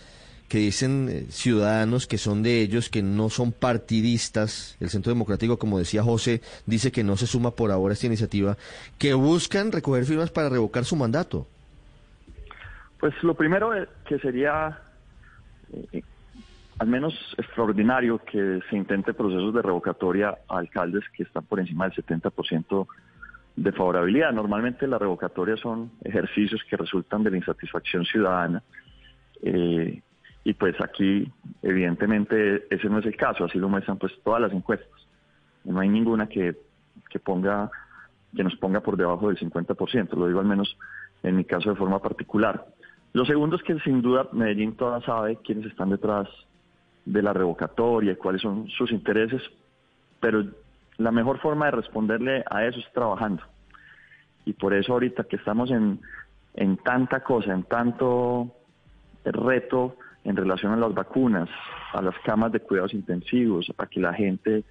que 0.48 0.58
dicen 0.58 1.08
eh, 1.10 1.26
ciudadanos 1.30 2.06
que 2.06 2.18
son 2.18 2.42
de 2.42 2.60
ellos, 2.60 2.90
que 2.90 3.02
no 3.02 3.30
son 3.30 3.52
partidistas? 3.52 4.76
El 4.80 4.90
Centro 4.90 5.10
Democrático, 5.10 5.58
como 5.58 5.78
decía 5.78 6.02
José, 6.02 6.42
dice 6.66 6.92
que 6.92 7.02
no 7.02 7.16
se 7.16 7.26
suma 7.26 7.52
por 7.52 7.70
ahora 7.70 7.92
a 7.92 7.94
esta 7.94 8.06
iniciativa, 8.06 8.58
que 8.98 9.14
buscan 9.14 9.72
recoger 9.72 10.04
firmas 10.04 10.30
para 10.30 10.50
revocar 10.50 10.84
su 10.84 10.94
mandato. 10.94 11.46
Pues 13.00 13.14
lo 13.22 13.34
primero 13.34 13.72
es 13.72 13.88
que 14.06 14.18
sería 14.18 14.78
eh, 15.92 16.02
al 16.78 16.88
menos 16.88 17.14
extraordinario 17.38 18.18
que 18.18 18.60
se 18.68 18.76
intente 18.76 19.14
procesos 19.14 19.54
de 19.54 19.62
revocatoria 19.62 20.36
a 20.48 20.58
alcaldes 20.58 21.04
que 21.16 21.22
están 21.22 21.44
por 21.44 21.60
encima 21.60 21.88
del 21.88 21.96
70% 22.04 22.86
de 23.56 23.72
favorabilidad. 23.72 24.32
Normalmente 24.32 24.86
las 24.86 25.00
revocatorias 25.00 25.60
son 25.60 25.92
ejercicios 26.02 26.62
que 26.68 26.76
resultan 26.76 27.22
de 27.22 27.30
la 27.30 27.36
insatisfacción 27.36 28.04
ciudadana 28.04 28.62
eh, 29.42 30.02
y 30.44 30.52
pues 30.54 30.74
aquí 30.80 31.30
evidentemente 31.62 32.66
ese 32.70 32.88
no 32.88 32.98
es 32.98 33.06
el 33.06 33.16
caso, 33.16 33.44
así 33.44 33.58
lo 33.58 33.68
muestran 33.68 33.98
pues 33.98 34.12
todas 34.22 34.40
las 34.40 34.52
encuestas. 34.52 34.88
No 35.64 35.80
hay 35.80 35.88
ninguna 35.88 36.28
que, 36.28 36.56
que 37.08 37.18
ponga 37.18 37.70
que 38.36 38.42
nos 38.42 38.56
ponga 38.56 38.80
por 38.80 38.96
debajo 38.96 39.28
del 39.28 39.38
50%, 39.38 40.14
lo 40.16 40.26
digo 40.26 40.40
al 40.40 40.46
menos 40.46 40.76
en 41.22 41.36
mi 41.36 41.44
caso 41.44 41.70
de 41.70 41.76
forma 41.76 42.02
particular. 42.02 42.66
Lo 43.12 43.24
segundo 43.24 43.54
es 43.54 43.62
que 43.62 43.78
sin 43.80 44.02
duda 44.02 44.28
Medellín 44.32 44.76
toda 44.76 45.00
sabe 45.02 45.38
quiénes 45.44 45.66
están 45.66 45.90
detrás 45.90 46.28
de 47.04 47.22
la 47.22 47.32
revocatoria 47.32 48.16
cuáles 48.16 48.42
son 48.42 48.68
sus 48.70 48.90
intereses, 48.90 49.42
pero 50.20 50.44
la 50.98 51.10
mejor 51.10 51.38
forma 51.40 51.66
de 51.66 51.72
responderle 51.72 52.44
a 52.50 52.64
eso 52.64 52.78
es 52.78 52.92
trabajando. 52.92 53.42
Y 54.44 54.52
por 54.52 54.74
eso 54.74 54.92
ahorita 54.92 55.24
que 55.24 55.36
estamos 55.36 55.70
en, 55.70 56.00
en 56.54 56.76
tanta 56.78 57.20
cosa, 57.20 57.52
en 57.52 57.64
tanto 57.64 58.52
reto 59.24 59.96
en 60.24 60.36
relación 60.36 60.72
a 60.72 60.76
las 60.76 60.94
vacunas, 60.94 61.48
a 61.92 62.02
las 62.02 62.14
camas 62.24 62.52
de 62.52 62.60
cuidados 62.60 62.94
intensivos, 62.94 63.72
a 63.76 63.86
que 63.86 64.00
la 64.00 64.14
gente 64.14 64.64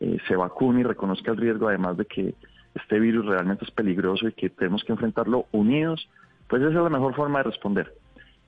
eh, 0.00 0.18
se 0.28 0.36
vacune 0.36 0.80
y 0.80 0.84
reconozca 0.84 1.32
el 1.32 1.36
riesgo, 1.36 1.68
además 1.68 1.96
de 1.96 2.06
que 2.06 2.34
este 2.74 2.98
virus 2.98 3.26
realmente 3.26 3.64
es 3.64 3.70
peligroso 3.70 4.28
y 4.28 4.32
que 4.32 4.50
tenemos 4.50 4.84
que 4.84 4.92
enfrentarlo 4.92 5.46
unidos, 5.52 6.08
pues 6.48 6.62
esa 6.62 6.70
es 6.70 6.82
la 6.82 6.90
mejor 6.90 7.14
forma 7.14 7.38
de 7.38 7.44
responder. 7.44 7.92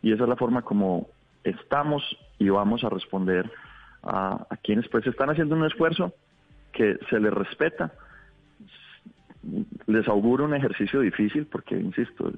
Y 0.02 0.12
esa 0.12 0.24
es 0.24 0.28
la 0.28 0.36
forma 0.36 0.62
como 0.62 1.08
estamos 1.44 2.02
y 2.38 2.48
vamos 2.48 2.84
a 2.84 2.90
responder 2.90 3.50
a, 4.02 4.46
a 4.48 4.56
quienes 4.56 4.88
pues 4.88 5.06
están 5.06 5.30
haciendo 5.30 5.54
un 5.54 5.64
esfuerzo 5.64 6.12
que 6.76 6.98
se 7.08 7.18
les 7.18 7.32
respeta. 7.32 7.92
Les 9.86 10.06
auguro 10.08 10.44
un 10.44 10.54
ejercicio 10.54 11.00
difícil 11.00 11.46
porque, 11.46 11.74
insisto, 11.76 12.30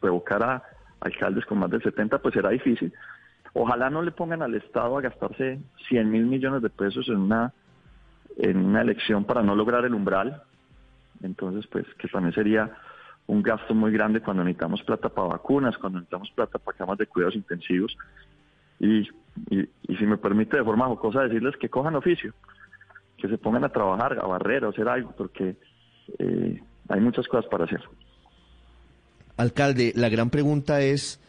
revocar 0.00 0.42
a 0.42 0.62
alcaldes 1.00 1.44
con 1.44 1.58
más 1.58 1.70
del 1.70 1.82
70 1.82 2.18
pues 2.18 2.34
será 2.34 2.50
difícil. 2.50 2.92
Ojalá 3.52 3.90
no 3.90 4.02
le 4.02 4.10
pongan 4.10 4.42
al 4.42 4.54
Estado 4.54 4.96
a 4.96 5.02
gastarse 5.02 5.60
100 5.88 6.10
mil 6.10 6.24
millones 6.24 6.62
de 6.62 6.70
pesos 6.70 7.08
en 7.08 7.16
una, 7.16 7.52
en 8.38 8.56
una 8.64 8.80
elección 8.80 9.24
para 9.24 9.42
no 9.42 9.54
lograr 9.54 9.84
el 9.84 9.94
umbral. 9.94 10.42
Entonces, 11.22 11.66
pues 11.66 11.84
que 11.98 12.08
también 12.08 12.34
sería 12.34 12.70
un 13.26 13.42
gasto 13.42 13.74
muy 13.74 13.92
grande 13.92 14.20
cuando 14.20 14.44
necesitamos 14.44 14.82
plata 14.82 15.08
para 15.08 15.28
vacunas, 15.28 15.76
cuando 15.78 15.98
necesitamos 15.98 16.30
plata 16.32 16.58
para 16.58 16.76
camas 16.76 16.98
de 16.98 17.06
cuidados 17.06 17.36
intensivos. 17.36 17.96
Y, 18.80 19.08
y, 19.50 19.68
y 19.82 19.96
si 19.96 20.06
me 20.06 20.16
permite 20.16 20.56
de 20.56 20.64
forma 20.64 20.86
jocosa 20.86 21.22
decirles 21.22 21.56
que 21.56 21.68
cojan 21.68 21.94
oficio 21.96 22.32
que 23.18 23.28
se 23.28 23.38
pongan 23.38 23.64
a 23.64 23.70
trabajar, 23.70 24.18
a 24.20 24.26
barrer, 24.26 24.64
a 24.64 24.68
hacer 24.68 24.88
algo, 24.88 25.12
porque 25.16 25.56
eh, 26.18 26.62
hay 26.88 27.00
muchas 27.00 27.26
cosas 27.28 27.46
para 27.50 27.64
hacer. 27.64 27.80
Alcalde, 29.36 29.92
la 29.96 30.08
gran 30.08 30.30
pregunta 30.30 30.80
es, 30.82 31.20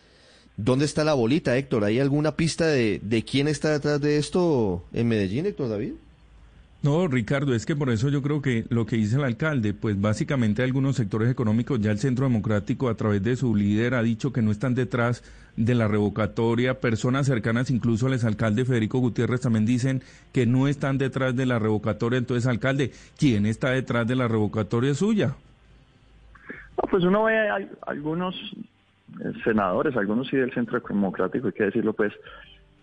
¿dónde 0.57 0.85
está 0.85 1.03
la 1.03 1.13
bolita, 1.13 1.57
Héctor? 1.57 1.83
¿Hay 1.83 1.99
alguna 1.99 2.35
pista 2.35 2.67
de, 2.67 2.99
de 3.01 3.23
quién 3.23 3.47
está 3.47 3.71
detrás 3.71 3.99
de 4.01 4.17
esto 4.17 4.85
en 4.93 5.07
Medellín, 5.07 5.45
Héctor 5.45 5.69
David? 5.69 5.93
No, 6.85 7.07
Ricardo, 7.07 7.55
es 7.55 7.65
que 7.65 7.75
por 7.75 7.89
eso 7.89 8.09
yo 8.09 8.21
creo 8.21 8.43
que 8.43 8.65
lo 8.69 8.85
que 8.85 8.95
dice 8.95 9.15
el 9.15 9.23
alcalde, 9.23 9.73
pues 9.73 9.99
básicamente 9.99 10.61
algunos 10.61 10.97
sectores 10.97 11.31
económicos, 11.31 11.81
ya 11.81 11.89
el 11.89 11.97
Centro 11.97 12.27
Democrático 12.27 12.89
a 12.89 12.93
través 12.93 13.23
de 13.23 13.35
su 13.35 13.55
líder 13.55 13.95
ha 13.95 14.03
dicho 14.03 14.31
que 14.31 14.43
no 14.43 14.51
están 14.51 14.75
detrás 14.75 15.23
de 15.57 15.73
la 15.73 15.87
revocatoria, 15.87 16.79
personas 16.79 17.25
cercanas 17.25 17.71
incluso 17.71 18.05
al 18.05 18.13
exalcalde 18.13 18.65
Federico 18.65 18.99
Gutiérrez 18.99 19.41
también 19.41 19.65
dicen 19.65 20.03
que 20.31 20.45
no 20.45 20.67
están 20.67 20.99
detrás 20.99 21.35
de 21.35 21.47
la 21.47 21.57
revocatoria, 21.57 22.19
entonces 22.19 22.45
alcalde, 22.45 22.91
¿quién 23.17 23.47
está 23.47 23.71
detrás 23.71 24.05
de 24.05 24.17
la 24.17 24.27
revocatoria 24.27 24.93
suya? 24.93 25.33
No, 26.77 26.87
pues 26.87 27.03
uno 27.03 27.23
ve 27.23 27.49
a 27.49 27.57
algunos 27.87 28.35
eh, 29.21 29.31
senadores, 29.43 29.97
algunos 29.97 30.27
sí 30.27 30.37
del 30.37 30.53
Centro 30.53 30.79
Democrático, 30.79 31.47
hay 31.47 31.53
que 31.53 31.63
decirlo 31.63 31.93
pues, 31.93 32.13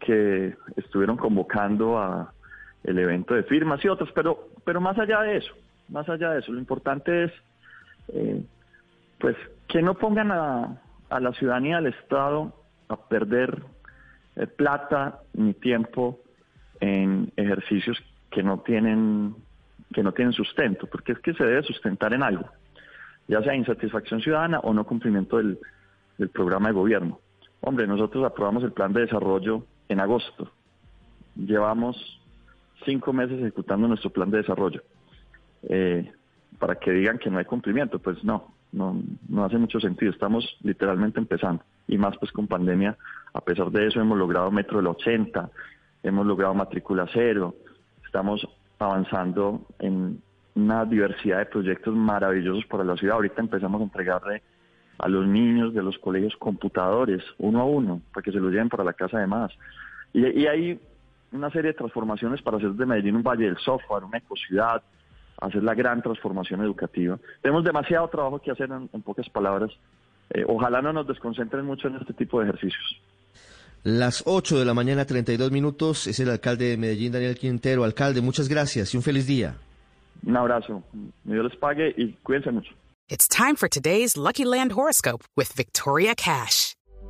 que 0.04 0.56
estuvieron 0.74 1.16
convocando 1.16 2.00
a 2.00 2.32
el 2.84 2.98
evento 2.98 3.34
de 3.34 3.44
firmas 3.44 3.84
y 3.84 3.88
otros, 3.88 4.10
pero, 4.14 4.48
pero 4.64 4.80
más 4.80 4.98
allá 4.98 5.20
de 5.22 5.36
eso, 5.36 5.54
más 5.88 6.08
allá 6.08 6.30
de 6.30 6.40
eso, 6.40 6.52
lo 6.52 6.58
importante 6.58 7.24
es 7.24 7.32
eh, 8.08 8.42
pues 9.18 9.36
que 9.68 9.82
no 9.82 9.94
pongan 9.94 10.32
a, 10.32 10.80
a, 11.08 11.20
la 11.20 11.32
ciudadanía 11.32 11.76
del 11.76 11.92
Estado 11.94 12.52
a 12.88 12.96
perder 12.96 13.62
eh, 14.36 14.46
plata 14.46 15.20
ni 15.34 15.54
tiempo 15.54 16.20
en 16.80 17.32
ejercicios 17.36 18.02
que 18.30 18.42
no 18.42 18.60
tienen 18.60 19.36
que 19.94 20.02
no 20.02 20.12
tienen 20.12 20.32
sustento, 20.32 20.86
porque 20.86 21.12
es 21.12 21.18
que 21.18 21.34
se 21.34 21.44
debe 21.44 21.62
sustentar 21.62 22.14
en 22.14 22.22
algo, 22.22 22.48
ya 23.28 23.42
sea 23.42 23.54
insatisfacción 23.54 24.22
ciudadana 24.22 24.58
o 24.60 24.72
no 24.72 24.84
cumplimiento 24.84 25.36
del, 25.36 25.58
del 26.16 26.30
programa 26.30 26.68
de 26.68 26.74
gobierno. 26.74 27.20
Hombre, 27.60 27.86
nosotros 27.86 28.24
aprobamos 28.24 28.64
el 28.64 28.72
plan 28.72 28.92
de 28.94 29.02
desarrollo 29.02 29.66
en 29.88 30.00
agosto. 30.00 30.50
Llevamos 31.36 32.21
cinco 32.84 33.12
meses 33.12 33.38
ejecutando 33.40 33.88
nuestro 33.88 34.10
plan 34.10 34.30
de 34.30 34.38
desarrollo. 34.38 34.82
Eh, 35.68 36.10
para 36.58 36.76
que 36.76 36.92
digan 36.92 37.18
que 37.18 37.30
no 37.30 37.38
hay 37.38 37.44
cumplimiento, 37.44 37.98
pues 37.98 38.22
no, 38.24 38.54
no, 38.72 39.00
no 39.28 39.44
hace 39.44 39.58
mucho 39.58 39.80
sentido. 39.80 40.12
Estamos 40.12 40.56
literalmente 40.62 41.18
empezando. 41.18 41.64
Y 41.88 41.98
más 41.98 42.16
pues 42.18 42.32
con 42.32 42.46
pandemia, 42.46 42.96
a 43.34 43.40
pesar 43.40 43.70
de 43.70 43.86
eso 43.86 44.00
hemos 44.00 44.18
logrado 44.18 44.50
metro 44.50 44.78
del 44.78 44.86
80, 44.88 45.50
hemos 46.02 46.26
logrado 46.26 46.54
matrícula 46.54 47.08
cero, 47.12 47.54
estamos 48.04 48.46
avanzando 48.78 49.66
en 49.78 50.20
una 50.54 50.84
diversidad 50.84 51.38
de 51.38 51.46
proyectos 51.46 51.94
maravillosos 51.94 52.64
para 52.66 52.84
la 52.84 52.96
ciudad. 52.96 53.16
Ahorita 53.16 53.40
empezamos 53.40 53.80
a 53.80 53.84
entregarle 53.84 54.42
a 54.98 55.08
los 55.08 55.26
niños 55.26 55.74
de 55.74 55.82
los 55.82 55.98
colegios 55.98 56.36
computadores 56.36 57.22
uno 57.38 57.60
a 57.60 57.64
uno 57.64 58.02
para 58.12 58.22
que 58.22 58.32
se 58.32 58.38
los 58.38 58.52
lleven 58.52 58.68
para 58.68 58.84
la 58.84 58.92
casa 58.92 59.18
de 59.18 59.26
más. 59.26 59.52
Y, 60.12 60.26
y 60.26 60.46
hay 60.46 60.80
una 61.32 61.50
serie 61.50 61.72
de 61.72 61.78
transformaciones 61.78 62.42
para 62.42 62.56
hacer 62.56 62.70
de 62.70 62.86
Medellín 62.86 63.16
un 63.16 63.22
valle 63.22 63.46
del 63.46 63.58
software, 63.58 64.04
una 64.04 64.18
ecociudad, 64.18 64.82
hacer 65.40 65.62
la 65.62 65.74
gran 65.74 66.02
transformación 66.02 66.62
educativa. 66.62 67.18
Tenemos 67.40 67.64
demasiado 67.64 68.08
trabajo 68.08 68.38
que 68.38 68.50
hacer 68.50 68.70
en, 68.70 68.88
en 68.92 69.02
pocas 69.02 69.28
palabras. 69.28 69.70
Eh, 70.30 70.44
ojalá 70.46 70.80
no 70.80 70.92
nos 70.92 71.06
desconcentren 71.06 71.64
mucho 71.64 71.88
en 71.88 71.96
este 71.96 72.12
tipo 72.12 72.40
de 72.40 72.48
ejercicios. 72.48 73.00
Las 73.84 74.22
8 74.26 74.60
de 74.60 74.64
la 74.64 74.74
mañana, 74.74 75.04
32 75.04 75.50
minutos, 75.50 76.06
es 76.06 76.20
el 76.20 76.30
alcalde 76.30 76.66
de 76.66 76.76
Medellín, 76.76 77.10
Daniel 77.12 77.36
Quintero. 77.36 77.82
Alcalde, 77.82 78.20
muchas 78.20 78.48
gracias 78.48 78.94
y 78.94 78.96
un 78.96 79.02
feliz 79.02 79.26
día. 79.26 79.56
Un 80.24 80.36
abrazo. 80.36 80.84
Dios 81.24 81.44
les 81.44 81.56
pague 81.56 81.92
y 81.96 82.12
cuídense 82.22 82.52
mucho. 82.52 82.72
It's 83.08 83.26
time 83.26 83.56
for 83.56 83.68
today's 83.68 84.16
Lucky 84.16 84.44
Land 84.44 84.72
horoscope 84.72 85.24
with 85.36 85.52
Victoria 85.56 86.14
Cash. 86.14 86.71